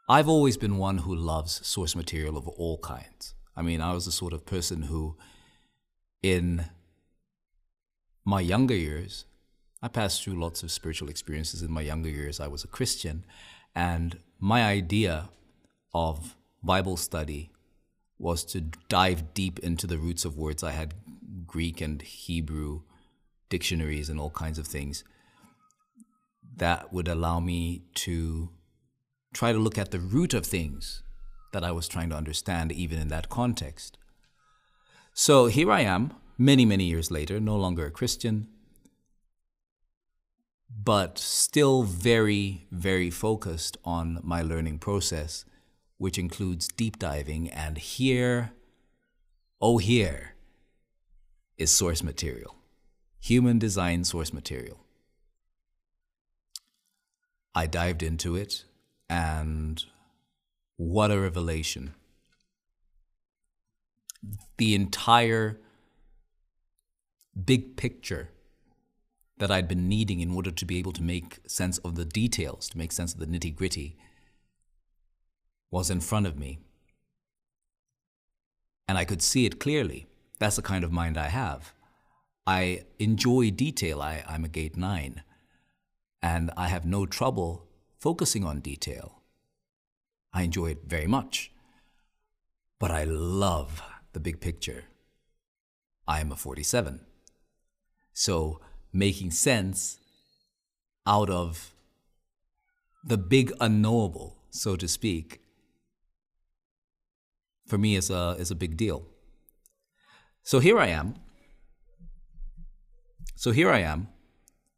I've 0.10 0.30
always 0.30 0.56
been 0.56 0.78
one 0.78 1.00
who 1.00 1.14
loves 1.14 1.66
source 1.68 1.96
material 1.96 2.38
of 2.38 2.48
all 2.48 2.78
kinds. 2.78 3.34
I 3.56 3.62
mean, 3.62 3.82
I 3.82 3.94
was 3.94 4.06
the 4.06 4.12
sort 4.12 4.32
of 4.32 4.46
person 4.46 4.84
who, 4.84 5.18
in 6.24 6.66
my 8.24 8.40
younger 8.40 8.76
years, 8.76 9.26
I 9.82 9.88
passed 9.88 10.24
through 10.24 10.40
lots 10.42 10.64
of 10.64 10.72
spiritual 10.72 11.10
experiences 11.10 11.62
in 11.62 11.72
my 11.72 11.82
younger 11.82 12.10
years. 12.10 12.40
I 12.40 12.48
was 12.48 12.64
a 12.64 12.68
Christian, 12.68 13.26
and 13.76 14.20
my 14.40 14.64
idea 14.64 15.30
of 15.94 16.36
Bible 16.64 16.98
study 16.98 17.52
was 18.18 18.44
to 18.46 18.62
dive 18.90 19.34
deep 19.34 19.60
into 19.60 19.86
the 19.86 19.98
roots 19.98 20.26
of 20.26 20.38
words. 20.38 20.64
I 20.64 20.72
had 20.72 20.96
Greek 21.46 21.82
and 21.82 22.02
Hebrew 22.02 22.82
dictionaries 23.50 24.10
and 24.10 24.20
all 24.20 24.32
kinds 24.32 24.58
of 24.58 24.68
things 24.68 25.04
that 26.56 26.92
would 26.92 27.08
allow 27.08 27.40
me 27.40 27.84
to 27.94 28.50
try 29.34 29.52
to 29.52 29.60
look 29.60 29.78
at 29.78 29.92
the 29.92 30.00
root 30.00 30.34
of 30.34 30.46
things 30.46 31.04
that 31.54 31.64
I 31.64 31.72
was 31.72 31.88
trying 31.88 32.10
to 32.10 32.16
understand, 32.16 32.72
even 32.72 33.00
in 33.00 33.10
that 33.10 33.30
context. 33.30 33.98
So 35.14 35.46
here 35.46 35.72
I 35.72 35.82
am, 35.82 36.14
many, 36.38 36.66
many 36.66 36.86
years 36.86 37.12
later, 37.12 37.40
no 37.40 37.56
longer 37.56 37.86
a 37.86 37.92
Christian, 37.92 38.48
but 40.70 41.18
still 41.18 41.84
very, 41.84 42.68
very 42.72 43.10
focused 43.10 43.78
on 43.84 44.20
my 44.24 44.42
learning 44.42 44.80
process, 44.80 45.46
which 45.98 46.18
includes 46.18 46.68
deep 46.68 47.00
diving. 47.00 47.50
And 47.50 47.78
here, 47.78 48.52
oh, 49.62 49.78
here 49.78 50.36
is 51.58 51.72
source 51.72 52.04
material, 52.04 52.56
human 53.20 53.60
design 53.60 54.04
source 54.04 54.34
material. 54.34 54.80
I 57.56 57.66
dived 57.66 58.04
into 58.04 58.36
it, 58.36 58.66
and 59.10 59.84
what 60.76 61.10
a 61.10 61.20
revelation. 61.20 61.96
The 64.58 64.76
entire 64.76 65.60
big 67.46 67.76
picture 67.76 68.30
that 69.40 69.52
I'd 69.52 69.68
been 69.68 69.88
needing 69.88 70.20
in 70.20 70.34
order 70.34 70.52
to 70.52 70.66
be 70.66 70.80
able 70.80 70.94
to 70.94 71.04
make 71.04 71.40
sense 71.46 71.78
of 71.80 71.96
the 71.96 72.06
details, 72.06 72.70
to 72.70 72.78
make 72.78 72.92
sense 72.92 73.14
of 73.14 73.20
the 73.20 73.28
nitty 73.28 73.56
gritty, 73.56 73.96
was 75.70 75.90
in 75.90 76.00
front 76.00 76.26
of 76.26 76.38
me. 76.38 76.60
And 78.88 78.98
I 78.98 79.06
could 79.06 79.22
see 79.22 79.46
it 79.46 79.60
clearly. 79.60 80.08
That's 80.40 80.56
the 80.56 80.62
kind 80.62 80.84
of 80.84 80.92
mind 80.92 81.18
I 81.18 81.28
have. 81.28 81.74
I 82.46 82.86
enjoy 83.00 83.52
detail. 83.52 84.02
I, 84.02 84.24
I'm 84.28 84.46
a 84.46 84.50
gate 84.50 84.78
nine. 84.78 85.24
And 86.22 86.52
I 86.58 86.68
have 86.70 86.86
no 86.86 87.06
trouble 87.06 87.68
focusing 88.00 88.46
on 88.46 88.62
detail. 88.62 89.22
I 90.34 90.44
enjoy 90.44 90.68
it 90.68 90.84
very 90.88 91.08
much. 91.08 91.52
But 92.80 92.92
I 92.92 93.04
love 93.04 93.82
the 94.14 94.20
big 94.20 94.40
picture. 94.40 94.86
I 96.08 96.22
am 96.22 96.32
a 96.32 96.36
47. 96.36 97.02
So 98.14 98.62
making 98.94 99.32
sense 99.32 100.00
out 101.06 101.30
of 101.30 101.74
the 103.04 103.18
big 103.18 103.54
unknowable, 103.60 104.36
so 104.50 104.76
to 104.76 104.88
speak, 104.88 105.42
for 107.66 107.78
me 107.78 107.96
is 107.96 108.10
a, 108.10 108.36
is 108.40 108.52
a 108.52 108.56
big 108.56 108.78
deal. 108.78 109.06
So 110.44 110.60
here 110.60 110.80
I 110.80 110.88
am. 110.88 111.16
So 113.36 113.52
here 113.52 113.70
I 113.70 113.80
am 113.80 114.08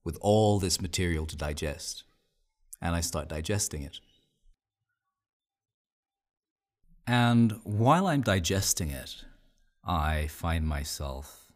with 0.03 0.17
all 0.21 0.59
this 0.59 0.81
material 0.81 1.25
to 1.27 1.35
digest, 1.35 2.03
and 2.81 2.95
I 2.95 3.01
start 3.01 3.29
digesting 3.29 3.83
it. 3.83 3.99
And 7.07 7.59
while 7.63 8.07
I'm 8.07 8.21
digesting 8.21 8.89
it, 8.91 9.23
I 9.83 10.27
find 10.27 10.67
myself 10.67 11.51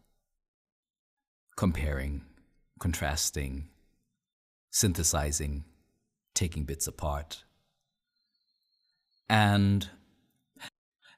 comparing 1.56 2.22
contrasting, 2.78 3.68
synthesizing, 4.70 5.64
taking 6.34 6.64
bits 6.64 6.86
apart. 6.86 7.44
And 9.28 9.88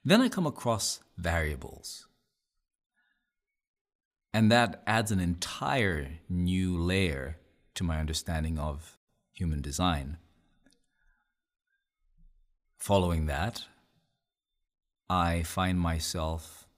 then 0.05 0.21
I 0.21 0.29
come 0.29 0.47
across 0.47 1.01
variables. 1.17 2.07
And 4.33 4.53
that 4.53 4.83
adds 4.87 5.11
an 5.11 5.19
entire 5.19 6.09
new 6.29 6.79
layer 6.79 7.39
to 7.75 7.85
my 7.85 7.99
understanding 7.99 8.59
of 8.59 8.99
human 9.33 9.63
design. 9.63 10.19
Following 12.79 13.27
that, 13.27 13.65
I 15.09 15.43
find 15.43 15.81
myself 15.81 16.69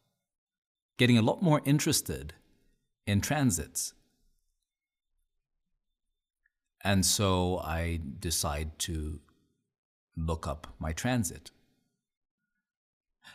getting 0.98 1.18
a 1.18 1.22
lot 1.22 1.42
more 1.42 1.60
interested 1.64 2.34
in 3.06 3.20
transits 3.20 3.94
and 6.84 7.04
so 7.04 7.58
I 7.58 8.00
decide 8.18 8.78
to 8.80 9.20
look 10.16 10.46
up 10.46 10.74
my 10.78 10.92
transit. 10.92 11.50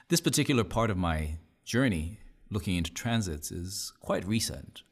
This 0.09 0.21
particular 0.21 0.63
part 0.63 0.89
of 0.89 0.97
my 0.97 1.37
journey, 1.63 2.19
looking 2.49 2.75
into 2.75 2.91
transits, 2.91 3.51
is 3.51 3.93
quite 3.99 4.25
recent. 4.25 4.83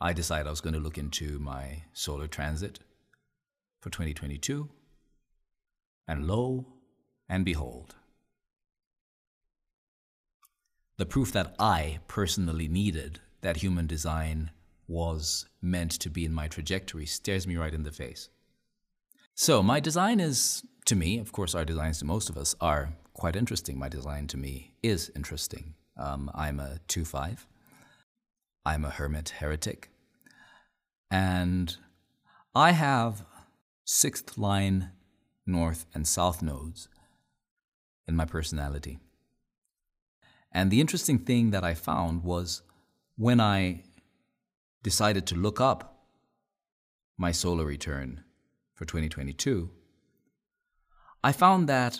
I 0.00 0.12
decided 0.12 0.46
I 0.46 0.50
was 0.50 0.60
going 0.60 0.74
to 0.74 0.80
look 0.80 0.98
into 0.98 1.38
my 1.38 1.84
solar 1.92 2.26
transit 2.26 2.80
for 3.80 3.90
2022, 3.90 4.68
and 6.06 6.26
lo 6.26 6.66
and 7.28 7.44
behold, 7.44 7.96
the 10.96 11.06
proof 11.06 11.32
that 11.32 11.54
I 11.58 12.00
personally 12.08 12.68
needed 12.68 13.20
that 13.40 13.58
human 13.58 13.86
design 13.86 14.50
was 14.88 15.46
meant 15.60 15.90
to 15.92 16.10
be 16.10 16.24
in 16.24 16.32
my 16.32 16.48
trajectory 16.48 17.06
stares 17.06 17.46
me 17.46 17.56
right 17.56 17.74
in 17.74 17.82
the 17.82 17.92
face. 17.92 18.28
So, 19.34 19.62
my 19.62 19.80
design 19.80 20.20
is, 20.20 20.62
to 20.86 20.96
me, 20.96 21.18
of 21.18 21.32
course, 21.32 21.54
our 21.54 21.64
designs 21.64 21.98
to 21.98 22.04
most 22.04 22.30
of 22.30 22.38
us 22.38 22.54
are 22.60 22.94
quite 23.12 23.36
interesting. 23.36 23.78
My 23.78 23.88
design 23.88 24.26
to 24.28 24.36
me 24.36 24.72
is 24.82 25.10
interesting. 25.14 25.74
Um, 25.96 26.30
I'm 26.34 26.60
a 26.60 26.78
2 26.88 27.04
5, 27.04 27.46
I'm 28.64 28.84
a 28.84 28.90
hermit 28.90 29.30
heretic, 29.30 29.90
and 31.10 31.76
I 32.54 32.72
have 32.72 33.24
sixth 33.84 34.38
line 34.38 34.90
north 35.46 35.86
and 35.94 36.06
south 36.06 36.42
nodes 36.42 36.88
in 38.08 38.16
my 38.16 38.24
personality. 38.24 38.98
And 40.52 40.70
the 40.70 40.80
interesting 40.80 41.18
thing 41.18 41.50
that 41.50 41.64
I 41.64 41.74
found 41.74 42.24
was 42.24 42.62
when 43.16 43.40
I 43.40 43.82
decided 44.86 45.26
to 45.26 45.34
look 45.34 45.60
up 45.60 45.80
my 47.18 47.32
solar 47.32 47.64
return 47.64 48.22
for 48.72 48.84
2022, 48.84 49.68
I 51.24 51.32
found 51.32 51.68
that 51.68 51.98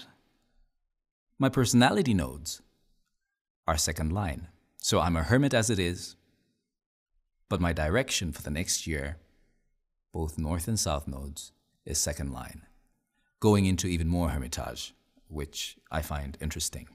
my 1.36 1.48
personality 1.48 2.14
nodes 2.14 2.62
are 3.66 3.76
second 3.76 4.12
line. 4.12 4.46
So 4.76 5.00
I'm 5.00 5.16
a 5.16 5.24
hermit 5.24 5.52
as 5.52 5.68
it 5.68 5.80
is, 5.80 6.14
but 7.48 7.60
my 7.60 7.72
direction 7.72 8.30
for 8.30 8.42
the 8.42 8.52
next 8.52 8.86
year, 8.86 9.16
both 10.12 10.38
north 10.38 10.68
and 10.68 10.78
south 10.78 11.08
nodes, 11.08 11.50
is 11.84 11.98
second 11.98 12.32
line, 12.32 12.62
going 13.40 13.66
into 13.66 13.88
even 13.88 14.06
more 14.06 14.28
hermitage, 14.28 14.94
which 15.26 15.76
I 15.90 16.02
find 16.02 16.38
interesting. 16.40 16.86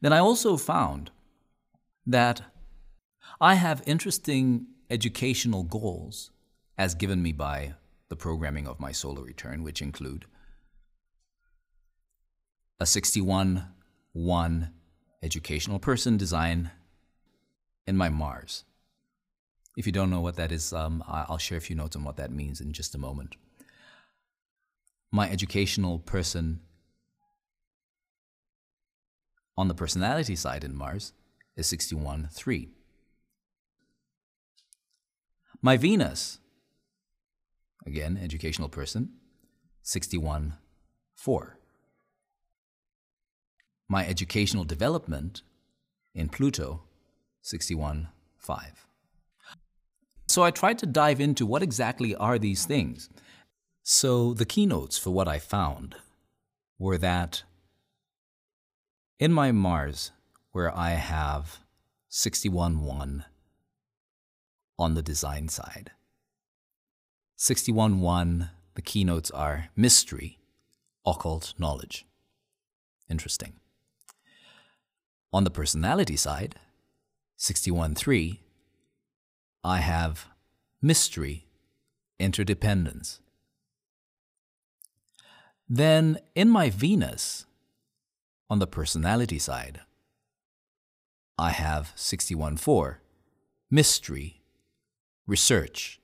Then 0.00 0.12
I 0.12 0.18
also 0.18 0.56
found 0.56 1.12
that 2.04 2.42
I 3.40 3.54
have 3.54 3.82
interesting 3.86 4.66
educational 4.90 5.62
goals 5.62 6.30
as 6.78 6.94
given 6.94 7.22
me 7.22 7.32
by 7.32 7.74
the 8.08 8.16
programming 8.16 8.66
of 8.66 8.80
my 8.80 8.92
solar 8.92 9.22
return, 9.22 9.62
which 9.62 9.82
include 9.82 10.26
a 12.78 12.86
61 12.86 13.68
1 14.12 14.70
educational 15.22 15.78
person 15.78 16.16
design 16.16 16.70
in 17.86 17.96
my 17.96 18.08
Mars. 18.08 18.64
If 19.76 19.86
you 19.86 19.92
don't 19.92 20.10
know 20.10 20.20
what 20.20 20.36
that 20.36 20.52
is, 20.52 20.72
um, 20.72 21.04
I'll 21.06 21.38
share 21.38 21.58
a 21.58 21.60
few 21.60 21.76
notes 21.76 21.96
on 21.96 22.04
what 22.04 22.16
that 22.16 22.30
means 22.30 22.60
in 22.60 22.72
just 22.72 22.94
a 22.94 22.98
moment. 22.98 23.36
My 25.12 25.30
educational 25.30 25.98
person 25.98 26.60
on 29.56 29.68
the 29.68 29.74
personality 29.74 30.36
side 30.36 30.64
in 30.64 30.74
Mars 30.74 31.12
is 31.56 31.66
61 31.66 32.28
3. 32.32 32.68
My 35.62 35.76
Venus, 35.76 36.38
again, 37.86 38.18
educational 38.22 38.68
person, 38.68 39.10
61 39.82 40.54
4. 41.14 41.58
My 43.88 44.06
educational 44.06 44.64
development 44.64 45.42
in 46.14 46.28
Pluto, 46.28 46.82
61 47.42 48.08
5. 48.36 48.86
So 50.28 50.42
I 50.42 50.50
tried 50.50 50.78
to 50.78 50.86
dive 50.86 51.20
into 51.20 51.46
what 51.46 51.62
exactly 51.62 52.14
are 52.14 52.38
these 52.38 52.66
things. 52.66 53.08
So 53.82 54.34
the 54.34 54.44
keynotes 54.44 54.98
for 54.98 55.10
what 55.10 55.28
I 55.28 55.38
found 55.38 55.94
were 56.78 56.98
that 56.98 57.44
in 59.18 59.32
my 59.32 59.52
Mars, 59.52 60.10
where 60.52 60.76
I 60.76 60.90
have 60.90 61.60
61 62.08 62.80
1 62.80 63.24
on 64.78 64.94
the 64.94 65.02
design 65.02 65.48
side. 65.48 65.92
61.1, 67.38 68.50
the 68.74 68.82
keynotes 68.82 69.30
are 69.30 69.68
mystery, 69.76 70.38
occult 71.04 71.54
knowledge. 71.58 72.06
Interesting. 73.08 73.54
On 75.32 75.44
the 75.44 75.50
personality 75.50 76.16
side, 76.16 76.56
61.3, 77.38 78.38
I 79.62 79.78
have 79.78 80.26
mystery, 80.80 81.46
interdependence. 82.18 83.20
Then 85.68 86.18
in 86.34 86.48
my 86.48 86.70
Venus, 86.70 87.46
on 88.48 88.60
the 88.60 88.66
personality 88.66 89.38
side, 89.38 89.80
I 91.36 91.50
have 91.50 91.92
61.4, 91.96 92.96
mystery, 93.70 94.35
research. 95.26 96.00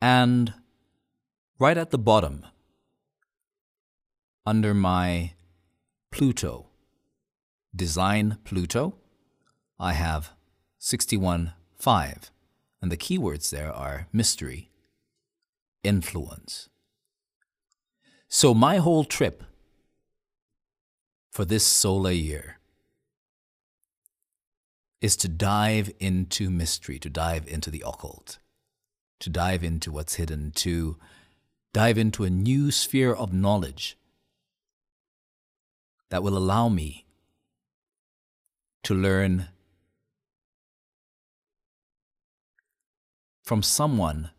And 0.00 0.54
right 1.58 1.78
at 1.78 1.90
the 1.90 1.98
bottom, 1.98 2.44
under 4.44 4.74
my 4.74 5.34
Pluto, 6.10 6.66
design 7.74 8.38
Pluto, 8.44 8.96
I 9.78 9.92
have 9.92 10.32
61.5. 10.80 12.30
And 12.80 12.90
the 12.90 12.96
keywords 12.96 13.50
there 13.50 13.72
are 13.72 14.08
mystery, 14.12 14.70
influence. 15.84 16.68
So 18.28 18.54
my 18.54 18.78
whole 18.78 19.04
trip 19.04 19.44
for 21.30 21.44
this 21.44 21.64
solar 21.64 22.10
year 22.10 22.58
is 25.02 25.16
to 25.16 25.28
dive 25.28 25.90
into 25.98 26.48
mystery, 26.48 26.98
to 27.00 27.10
dive 27.10 27.46
into 27.48 27.70
the 27.70 27.82
occult, 27.84 28.38
to 29.18 29.28
dive 29.28 29.64
into 29.64 29.90
what's 29.90 30.14
hidden, 30.14 30.52
to 30.52 30.96
dive 31.74 31.98
into 31.98 32.22
a 32.22 32.30
new 32.30 32.70
sphere 32.70 33.12
of 33.12 33.32
knowledge 33.32 33.98
that 36.10 36.22
will 36.22 36.38
allow 36.38 36.68
me 36.68 37.04
to 38.84 38.94
learn 38.94 39.48
from 43.42 43.60
someone 43.60 44.30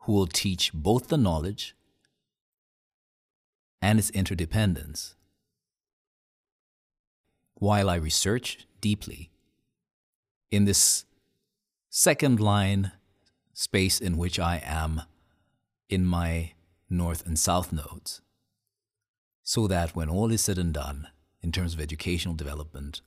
who 0.00 0.12
will 0.12 0.26
teach 0.26 0.70
both 0.74 1.08
the 1.08 1.16
knowledge 1.16 1.74
and 3.80 3.98
its 3.98 4.10
interdependence. 4.10 5.14
While 7.54 7.88
I 7.88 7.96
research 7.96 8.66
deeply 8.82 9.30
in 10.50 10.64
this 10.64 11.04
second 11.88 12.40
line 12.40 12.92
space 13.52 14.00
in 14.00 14.16
which 14.16 14.38
I 14.38 14.62
am 14.64 15.02
in 15.88 16.04
my 16.04 16.52
north 16.88 17.26
and 17.26 17.38
south 17.38 17.72
nodes, 17.72 18.20
so 19.42 19.66
that 19.66 19.94
when 19.94 20.08
all 20.08 20.30
is 20.30 20.40
said 20.40 20.58
and 20.58 20.72
done 20.72 21.08
in 21.42 21.52
terms 21.52 21.74
of 21.74 21.80
educational 21.80 22.34
development, 22.34 23.00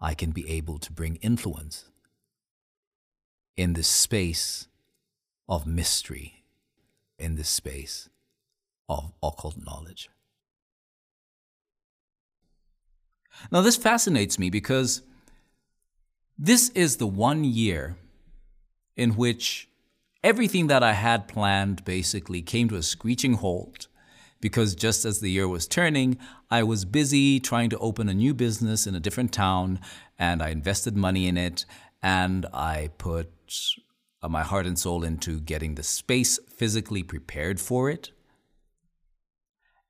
I 0.00 0.14
can 0.14 0.30
be 0.30 0.48
able 0.50 0.78
to 0.78 0.92
bring 0.92 1.16
influence 1.16 1.86
in 3.56 3.72
this 3.72 3.88
space 3.88 4.68
of 5.48 5.66
mystery, 5.66 6.44
in 7.18 7.36
this 7.36 7.48
space 7.48 8.08
of 8.88 9.12
occult 9.22 9.56
knowledge. 9.64 10.10
Now, 13.50 13.60
this 13.60 13.76
fascinates 13.76 14.38
me 14.38 14.50
because 14.50 15.02
this 16.38 16.70
is 16.70 16.96
the 16.96 17.06
one 17.06 17.44
year 17.44 17.96
in 18.96 19.16
which 19.16 19.68
everything 20.22 20.66
that 20.66 20.82
I 20.82 20.92
had 20.92 21.28
planned 21.28 21.84
basically 21.84 22.42
came 22.42 22.68
to 22.68 22.76
a 22.76 22.82
screeching 22.82 23.34
halt 23.34 23.88
because 24.40 24.74
just 24.74 25.04
as 25.04 25.20
the 25.20 25.30
year 25.30 25.48
was 25.48 25.66
turning, 25.66 26.18
I 26.50 26.62
was 26.62 26.84
busy 26.84 27.40
trying 27.40 27.70
to 27.70 27.78
open 27.78 28.08
a 28.08 28.14
new 28.14 28.34
business 28.34 28.86
in 28.86 28.94
a 28.94 29.00
different 29.00 29.32
town 29.32 29.80
and 30.18 30.42
I 30.42 30.50
invested 30.50 30.96
money 30.96 31.26
in 31.26 31.36
it 31.36 31.64
and 32.02 32.46
I 32.52 32.90
put 32.98 33.30
uh, 34.22 34.28
my 34.28 34.42
heart 34.42 34.66
and 34.66 34.78
soul 34.78 35.04
into 35.04 35.40
getting 35.40 35.74
the 35.74 35.82
space 35.82 36.38
physically 36.48 37.02
prepared 37.02 37.60
for 37.60 37.88
it. 37.90 38.10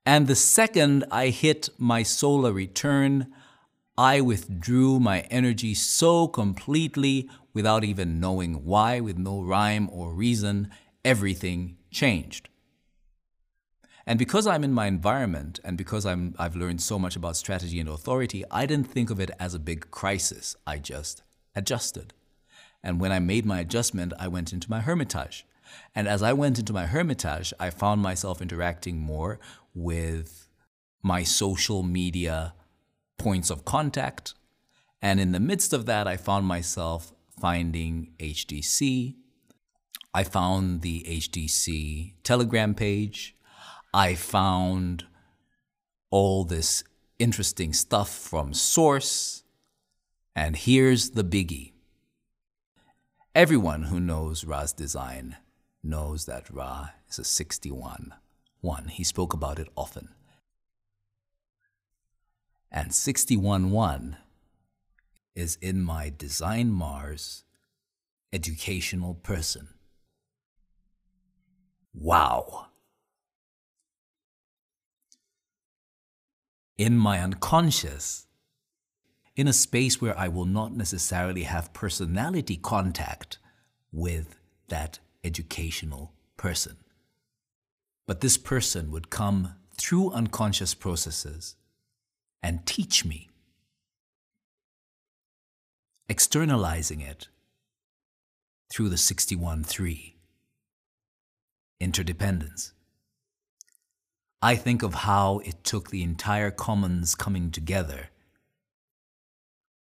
And 0.05 0.27
the 0.27 0.35
second 0.35 1.03
I 1.11 1.27
hit 1.27 1.69
my 1.77 2.03
solar 2.03 2.53
return, 2.53 3.33
I 3.97 4.21
withdrew 4.21 4.99
my 4.99 5.21
energy 5.31 5.73
so 5.73 6.27
completely 6.27 7.29
without 7.53 7.83
even 7.83 8.19
knowing 8.19 8.63
why, 8.63 8.99
with 8.99 9.17
no 9.17 9.41
rhyme 9.41 9.89
or 9.91 10.13
reason, 10.13 10.69
everything 11.03 11.77
changed. 11.89 12.49
And 14.05 14.19
because 14.19 14.45
I'm 14.45 14.63
in 14.63 14.71
my 14.71 14.85
environment 14.85 15.59
and 15.63 15.77
because 15.77 16.05
I'm, 16.05 16.35
I've 16.37 16.55
learned 16.55 16.81
so 16.81 16.99
much 16.99 17.15
about 17.15 17.35
strategy 17.35 17.79
and 17.79 17.89
authority, 17.89 18.43
I 18.51 18.65
didn't 18.65 18.87
think 18.87 19.09
of 19.09 19.19
it 19.19 19.31
as 19.39 19.53
a 19.53 19.59
big 19.59 19.89
crisis. 19.89 20.55
I 20.65 20.77
just 20.77 21.23
adjusted. 21.55 22.13
And 22.83 23.01
when 23.01 23.11
I 23.11 23.19
made 23.19 23.45
my 23.45 23.59
adjustment, 23.59 24.13
I 24.19 24.27
went 24.27 24.53
into 24.53 24.69
my 24.69 24.79
hermitage. 24.79 25.45
And 25.93 26.07
as 26.07 26.23
I 26.23 26.31
went 26.33 26.59
into 26.59 26.71
my 26.71 26.85
hermitage, 26.85 27.51
I 27.59 27.69
found 27.69 28.01
myself 28.01 28.41
interacting 28.41 28.99
more 28.99 29.39
with 29.73 30.47
my 31.03 31.23
social 31.23 31.83
media 31.83 32.53
points 33.17 33.49
of 33.49 33.65
contact. 33.65 34.33
And 35.01 35.19
in 35.19 35.31
the 35.31 35.39
midst 35.39 35.73
of 35.73 35.85
that, 35.85 36.07
I 36.07 36.17
found 36.17 36.45
myself 36.45 37.13
finding 37.39 38.11
HDC. 38.19 39.15
I 40.13 40.23
found 40.23 40.81
the 40.81 41.05
HDC 41.07 42.13
Telegram 42.23 42.73
page. 42.73 43.35
I 43.93 44.15
found 44.15 45.05
all 46.09 46.43
this 46.43 46.83
interesting 47.19 47.73
stuff 47.73 48.09
from 48.09 48.53
Source. 48.53 49.43
And 50.35 50.55
here's 50.55 51.11
the 51.11 51.23
biggie 51.23 51.73
Everyone 53.35 53.83
who 53.83 53.99
knows 53.99 54.45
Ra's 54.45 54.73
design 54.73 55.37
knows 55.83 56.25
that 56.25 56.49
Ra 56.49 56.89
is 57.07 57.19
a 57.19 57.23
61. 57.23 58.13
One, 58.61 58.87
he 58.87 59.03
spoke 59.03 59.33
about 59.33 59.59
it 59.59 59.67
often. 59.75 60.09
And 62.71 62.93
61 62.93 63.71
1 63.71 64.17
is 65.35 65.57
in 65.61 65.81
my 65.81 66.11
Design 66.15 66.71
Mars 66.71 67.43
educational 68.33 69.13
person. 69.13 69.69
Wow. 71.93 72.67
In 76.77 76.97
my 76.97 77.19
unconscious, 77.19 78.27
in 79.35 79.47
a 79.47 79.53
space 79.53 80.01
where 80.01 80.17
I 80.17 80.27
will 80.27 80.45
not 80.45 80.75
necessarily 80.75 81.43
have 81.43 81.73
personality 81.73 82.57
contact 82.57 83.37
with 83.91 84.39
that 84.67 84.99
educational 85.23 86.13
person. 86.35 86.77
But 88.05 88.21
this 88.21 88.37
person 88.37 88.91
would 88.91 89.09
come 89.09 89.55
through 89.75 90.11
unconscious 90.11 90.73
processes 90.73 91.56
and 92.41 92.65
teach 92.65 93.03
me, 93.05 93.29
externalizing 96.09 97.01
it 97.01 97.27
through 98.69 98.89
the 98.89 98.97
61 98.97 99.63
3 99.63 100.15
interdependence. 101.79 102.73
I 104.41 104.55
think 104.55 104.83
of 104.83 104.93
how 104.93 105.39
it 105.39 105.63
took 105.63 105.89
the 105.89 106.03
entire 106.03 106.51
commons 106.51 107.15
coming 107.15 107.49
together 107.49 108.09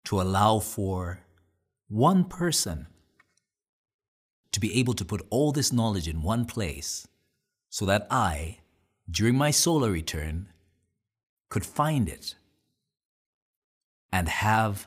to 0.04 0.20
allow 0.20 0.58
for 0.58 1.20
one 1.88 2.24
person 2.24 2.86
to 4.50 4.60
be 4.60 4.78
able 4.78 4.94
to 4.94 5.04
put 5.04 5.26
all 5.30 5.52
this 5.52 5.72
knowledge 5.72 6.06
in 6.06 6.22
one 6.22 6.44
place 6.44 7.06
so 7.70 7.86
that 7.86 8.06
I, 8.10 8.58
during 9.10 9.36
my 9.36 9.50
solar 9.50 9.90
return, 9.90 10.48
could 11.48 11.64
find 11.64 12.08
it 12.08 12.34
and 14.12 14.28
have 14.28 14.86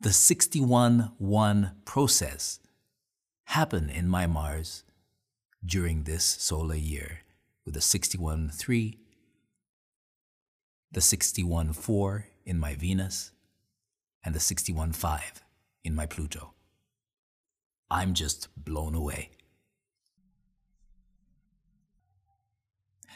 the 0.00 0.12
61 0.12 1.12
1 1.18 1.72
process 1.84 2.58
happen 3.44 3.90
in 3.90 4.08
my 4.08 4.26
Mars 4.26 4.82
during 5.64 6.02
this 6.02 6.24
solar 6.24 6.74
year 6.74 7.20
with 7.64 7.74
the 7.74 7.80
61 7.80 8.50
3, 8.50 8.98
the 10.90 11.00
61 11.00 11.72
4 11.72 12.26
in 12.44 12.58
my 12.58 12.74
Venus, 12.74 13.32
and 14.24 14.34
the 14.34 14.40
61 14.40 14.92
5 14.92 15.44
in 15.84 15.94
my 15.94 16.06
Pluto. 16.06 16.54
I'm 17.90 18.14
just 18.14 18.48
blown 18.56 18.94
away. 18.94 19.30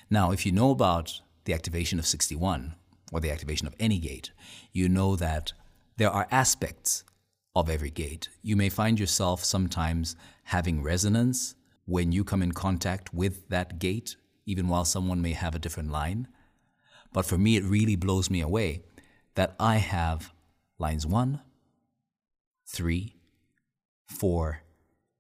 Now, 0.09 0.31
if 0.31 0.47
you 0.47 0.53
know 0.53 0.71
about 0.71 1.21
the 1.47 1.55
activation 1.55 1.99
of 1.99 2.07
61 2.07 2.75
or 3.13 3.21
the 3.21 3.31
activation 3.31 3.67
of 3.67 3.75
any 3.79 3.99
gate, 3.99 4.33
you 4.73 4.89
know 4.89 5.17
that 5.17 5.53
there 5.97 6.11
are 6.11 6.29
aspects 6.31 7.05
of 7.55 7.71
every 7.71 7.91
gate. 7.91 8.29
You 8.43 8.57
may 8.57 8.69
find 8.69 9.01
yourself 9.01 9.45
sometimes 9.45 10.17
having 10.45 10.83
resonance 10.83 11.55
when 11.87 12.13
you 12.13 12.25
come 12.25 12.43
in 12.43 12.53
contact 12.53 13.15
with 13.15 13.49
that 13.49 13.79
gate, 13.79 14.17
even 14.45 14.69
while 14.69 14.85
someone 14.85 15.23
may 15.23 15.33
have 15.33 15.55
a 15.55 15.59
different 15.59 15.91
line. 15.91 16.29
But 17.13 17.25
for 17.25 17.39
me, 17.39 17.57
it 17.57 17.65
really 17.65 17.97
blows 17.97 18.29
me 18.29 18.41
away 18.41 18.83
that 19.37 19.55
I 19.59 19.77
have 19.77 20.33
lines 20.79 21.07
one, 21.07 21.41
three, 22.67 23.17
four, 24.07 24.63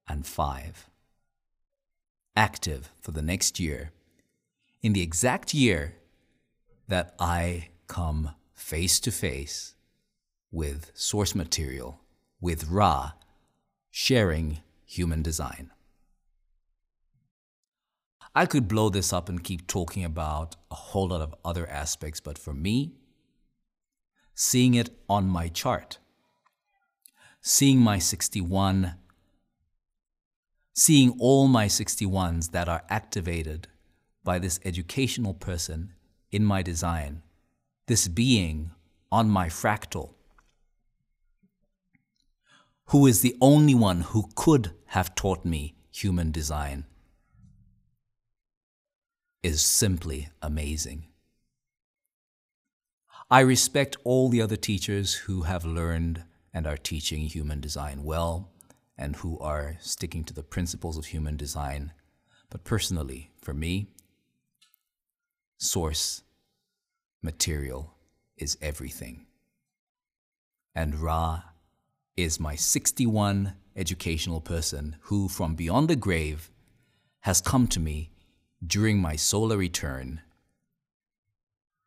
and 0.09 0.27
5. 0.27 0.91
active 2.37 2.91
for 3.01 3.13
the 3.13 3.23
next 3.23 3.59
year, 3.59 3.93
in 4.83 4.93
the 4.93 5.03
exact 5.03 5.55
year 5.55 5.97
that 6.89 7.15
I 7.19 7.71
come 7.87 8.31
face 8.53 9.01
to 9.01 9.11
face 9.11 9.75
with 10.51 10.91
source 10.95 11.35
material, 11.35 12.01
with 12.41 12.69
Ra, 12.69 13.13
sharing 13.91 14.61
human 14.85 15.23
design. 15.23 15.71
I 18.35 18.45
could 18.45 18.69
blow 18.69 18.91
this 18.91 19.13
up 19.13 19.31
and 19.31 19.43
keep 19.43 19.67
talking 19.67 20.05
about 20.05 20.57
a 20.71 20.75
whole 20.75 21.09
lot 21.09 21.23
of 21.23 21.35
other 21.45 21.67
aspects, 21.67 22.21
but 22.21 22.37
for 22.37 22.53
me, 22.53 22.93
seeing 24.35 24.75
it 24.75 24.91
on 25.09 25.27
my 25.27 25.49
chart, 25.49 25.99
seeing 27.41 27.79
my 27.79 27.99
61, 27.99 28.95
seeing 30.75 31.17
all 31.19 31.49
my 31.49 31.67
61s 31.67 32.51
that 32.51 32.69
are 32.69 32.85
activated 32.91 33.69
by 34.23 34.39
this 34.39 34.61
educational 34.67 35.33
person 35.33 35.95
in 36.31 36.45
my 36.45 36.61
design, 36.61 37.23
this 37.87 38.09
being 38.09 38.73
on 39.11 39.29
my 39.29 39.49
fractal, 39.49 40.15
who 42.87 43.07
is 43.07 43.23
the 43.23 43.37
only 43.41 43.75
one 43.75 44.01
who 44.03 44.29
could 44.35 44.73
have 44.87 45.15
taught 45.15 45.45
me 45.45 45.75
human 45.91 46.31
design 46.31 46.85
is 49.43 49.65
simply 49.65 50.29
amazing. 50.43 51.07
I 53.31 53.41
respect 53.41 53.97
all 54.05 54.29
the 54.29 54.43
other 54.43 54.57
teachers 54.57 55.15
who 55.15 55.43
have 55.43 55.65
learned 55.65 56.25
and 56.53 56.67
are 56.67 56.77
teaching 56.77 57.23
human 57.23 57.61
design 57.61 58.05
well 58.05 58.51
and 58.97 59.17
who 59.17 59.39
are 59.41 59.77
sticking 59.81 60.25
to 60.25 60.35
the 60.35 60.43
principles 60.43 60.97
of 60.97 61.07
human 61.07 61.37
design. 61.37 61.93
But 62.51 62.65
personally, 62.65 63.31
for 63.41 63.53
me, 63.53 63.89
source 65.59 66.23
material 67.23 67.95
is 68.37 68.59
everything. 68.61 69.27
And 70.75 70.97
Ra 70.97 71.43
is 72.17 72.39
my 72.39 72.55
61 72.55 73.55
educational 73.75 74.41
person 74.41 74.97
who, 75.03 75.29
from 75.29 75.55
beyond 75.55 75.89
the 75.89 75.97
grave, 75.97 76.51
has 77.21 77.41
come 77.41 77.67
to 77.69 77.81
me 77.81 78.11
during 78.65 78.99
my 79.01 79.17
solar 79.17 79.57
return 79.57 80.21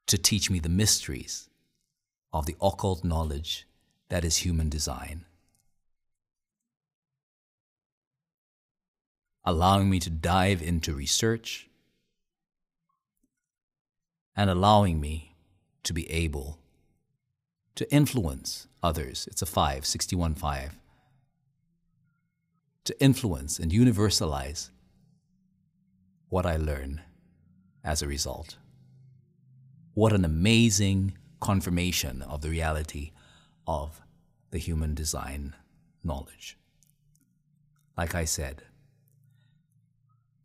to 0.07 0.17
teach 0.17 0.49
me 0.49 0.59
the 0.59 0.69
mysteries 0.69 1.49
of 2.33 2.45
the 2.45 2.55
occult 2.61 3.03
knowledge 3.03 3.67
that 4.09 4.25
is 4.25 4.37
human 4.37 4.69
design, 4.69 5.25
allowing 9.43 9.89
me 9.89 9.99
to 9.99 10.09
dive 10.09 10.61
into 10.61 10.93
research 10.93 11.68
and 14.39 14.49
allowing 14.49 15.02
me 15.02 15.36
to 15.84 15.91
be 15.91 16.10
able 16.10 16.60
to 17.75 17.91
influence 17.93 18.69
others. 18.82 19.28
It's 19.30 19.41
a 19.41 19.45
5, 19.45 19.86
61 19.86 20.36
5. 20.36 20.78
To 22.86 23.04
influence 23.04 23.60
and 23.60 23.73
universalize 23.73 24.69
what 26.30 26.45
I 26.45 26.56
learn 26.56 27.02
as 27.84 28.02
a 28.02 28.08
result. 28.08 28.56
What 29.93 30.13
an 30.13 30.23
amazing 30.23 31.17
confirmation 31.41 32.21
of 32.21 32.39
the 32.39 32.49
reality 32.49 33.12
of 33.67 34.02
the 34.52 34.58
human 34.58 34.93
design 34.95 35.54
knowledge. 36.02 36.58
Like 37.97 38.15
I 38.15 38.23
said, 38.23 38.63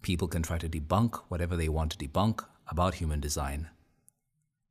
people 0.02 0.26
can 0.26 0.42
try 0.42 0.58
to 0.58 0.68
debunk 0.68 1.14
whatever 1.28 1.54
they 1.54 1.68
want 1.68 1.92
to 1.92 2.08
debunk 2.08 2.44
about 2.66 2.94
human 2.94 3.20
design. 3.20 3.68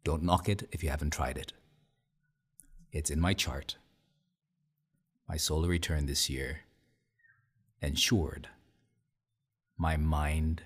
Don't 0.04 0.24
knock 0.24 0.50
it 0.50 0.68
if 0.72 0.84
you 0.84 0.89
haven't 0.89 1.12
tried 1.12 1.38
it. 1.38 1.54
It's 2.92 3.10
in 3.10 3.20
my 3.20 3.34
chart. 3.34 3.78
My 5.28 5.38
solar 5.38 5.70
return 5.70 6.06
this 6.06 6.30
year 6.30 6.62
ensured 7.82 8.50
my 9.78 9.98
mind 9.98 10.63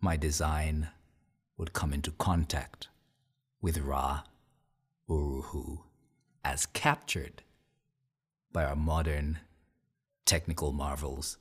my 0.00 0.16
design 0.16 0.88
would 1.56 1.72
come 1.72 1.92
into 1.92 2.12
contact 2.12 2.88
with 3.60 3.78
Ra 3.78 4.22
Uruhu 5.08 5.80
as 6.44 6.66
captured 6.66 7.42
by 8.52 8.64
our 8.64 8.76
modern 8.76 9.40
technical 10.24 10.72
marvels 10.72 11.36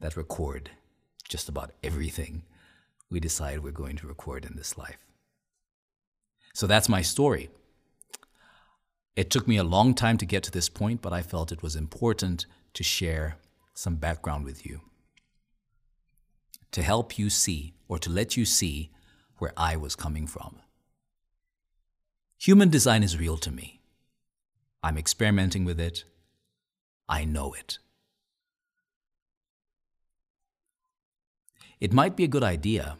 that 0.00 0.16
record 0.16 0.70
just 1.28 1.48
about 1.48 1.72
everything 1.82 2.42
we 3.10 3.20
decide 3.20 3.60
we're 3.60 3.72
going 3.72 3.96
to 3.96 4.06
record 4.06 4.44
in 4.44 4.54
this 4.56 4.78
life. 4.78 5.07
So 6.58 6.66
that's 6.66 6.88
my 6.88 7.02
story. 7.02 7.50
It 9.14 9.30
took 9.30 9.46
me 9.46 9.58
a 9.58 9.62
long 9.62 9.94
time 9.94 10.18
to 10.18 10.26
get 10.26 10.42
to 10.42 10.50
this 10.50 10.68
point, 10.68 11.00
but 11.00 11.12
I 11.12 11.22
felt 11.22 11.52
it 11.52 11.62
was 11.62 11.76
important 11.76 12.46
to 12.74 12.82
share 12.82 13.36
some 13.74 13.94
background 13.94 14.44
with 14.44 14.66
you 14.66 14.80
to 16.72 16.82
help 16.82 17.16
you 17.16 17.30
see 17.30 17.74
or 17.86 17.96
to 18.00 18.10
let 18.10 18.36
you 18.36 18.44
see 18.44 18.90
where 19.36 19.52
I 19.56 19.76
was 19.76 19.94
coming 19.94 20.26
from. 20.26 20.56
Human 22.38 22.70
design 22.70 23.04
is 23.04 23.16
real 23.16 23.36
to 23.36 23.52
me. 23.52 23.80
I'm 24.82 24.98
experimenting 24.98 25.64
with 25.64 25.78
it. 25.78 26.02
I 27.08 27.24
know 27.24 27.52
it. 27.52 27.78
It 31.78 31.92
might 31.92 32.16
be 32.16 32.24
a 32.24 32.34
good 32.34 32.42
idea 32.42 32.96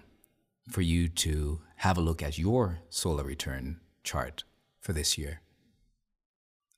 for 0.71 0.81
you 0.81 1.09
to 1.09 1.63
have 1.79 1.97
a 1.97 2.01
look 2.01 2.23
at 2.25 2.39
your 2.39 2.81
solar 2.91 3.23
return 3.23 3.79
chart 4.03 4.43
for 4.81 4.93
this 4.93 5.17
year. 5.17 5.43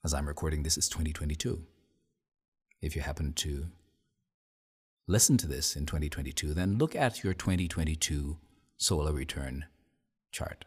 As 0.05 0.13
I'm 0.13 0.29
recording 0.29 0.63
this, 0.63 0.77
it's 0.77 0.91
2022. 0.91 1.65
If 2.83 2.95
you 2.95 3.01
happen 3.01 3.33
to 3.35 3.69
listen 5.07 5.39
to 5.39 5.47
this 5.47 5.75
in 5.75 5.87
2022, 5.87 6.53
then 6.53 6.77
look 6.77 6.95
at 6.95 7.25
your 7.25 7.33
2022 7.33 8.37
solar 8.77 9.13
return 9.13 9.65
chart 10.33 10.67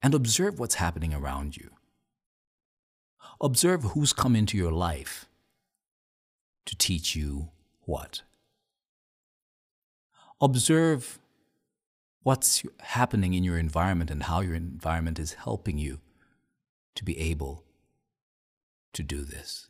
and 0.00 0.14
observe 0.14 0.58
what's 0.58 0.76
happening 0.76 1.12
around 1.12 1.54
you. 1.54 1.72
Observe 3.42 3.82
who's 3.82 4.14
come 4.14 4.34
into 4.34 4.56
your 4.56 4.72
life 4.72 5.26
to 6.64 6.74
teach 6.74 7.14
you 7.14 7.50
what. 7.82 8.22
Observe 10.40 11.18
what's 12.22 12.62
happening 12.80 13.34
in 13.34 13.44
your 13.44 13.58
environment 13.58 14.10
and 14.10 14.24
how 14.24 14.40
your 14.40 14.54
environment 14.54 15.18
is 15.18 15.34
helping 15.34 15.78
you 15.78 16.00
to 16.94 17.04
be 17.04 17.18
able 17.18 17.64
to 18.92 19.02
do 19.02 19.22
this. 19.22 19.68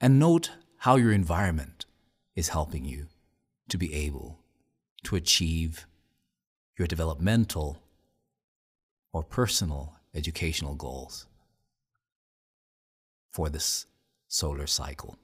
And 0.00 0.18
note 0.18 0.50
how 0.78 0.96
your 0.96 1.12
environment 1.12 1.86
is 2.34 2.48
helping 2.48 2.84
you 2.84 3.06
to 3.68 3.78
be 3.78 3.94
able 3.94 4.40
to 5.04 5.16
achieve 5.16 5.86
your 6.76 6.88
developmental 6.88 7.78
or 9.12 9.22
personal 9.22 9.94
educational 10.14 10.74
goals 10.74 11.26
for 13.30 13.48
this 13.48 13.86
solar 14.28 14.66
cycle. 14.66 15.16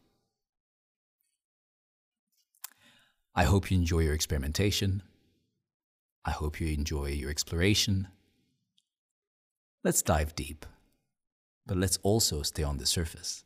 I 3.35 3.45
hope 3.45 3.71
you 3.71 3.79
enjoy 3.79 4.01
your 4.01 4.14
experimentation. 4.14 5.03
I 6.25 6.33
hope 6.33 6.61
you 6.61 6.69
enjoy 6.69 7.07
your 7.11 7.31
exploration. 7.31 8.09
Let's 9.85 10.03
dive 10.03 10.35
deep, 10.35 10.67
but 11.67 11.77
let's 11.77 11.99
also 12.03 12.43
stay 12.43 12.62
on 12.62 12.79
the 12.79 12.87
surface. 12.87 13.45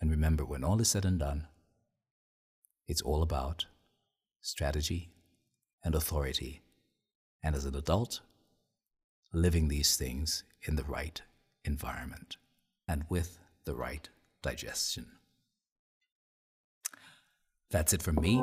And 0.00 0.10
remember, 0.10 0.44
when 0.44 0.64
all 0.64 0.80
is 0.80 0.90
said 0.90 1.04
and 1.04 1.18
done, 1.18 1.46
it's 2.86 3.02
all 3.02 3.22
about 3.22 3.66
strategy 4.42 5.10
and 5.82 5.94
authority. 5.94 6.62
And 7.42 7.54
as 7.54 7.64
an 7.64 7.74
adult, 7.74 8.20
living 9.32 9.68
these 9.68 9.96
things 9.96 10.44
in 10.62 10.76
the 10.76 10.84
right 10.84 11.20
environment 11.64 12.36
and 12.86 13.04
with 13.08 13.38
the 13.64 13.74
right 13.74 14.08
digestion. 14.42 15.06
That's 17.70 17.92
it 17.92 18.02
from 18.02 18.16
me. 18.16 18.42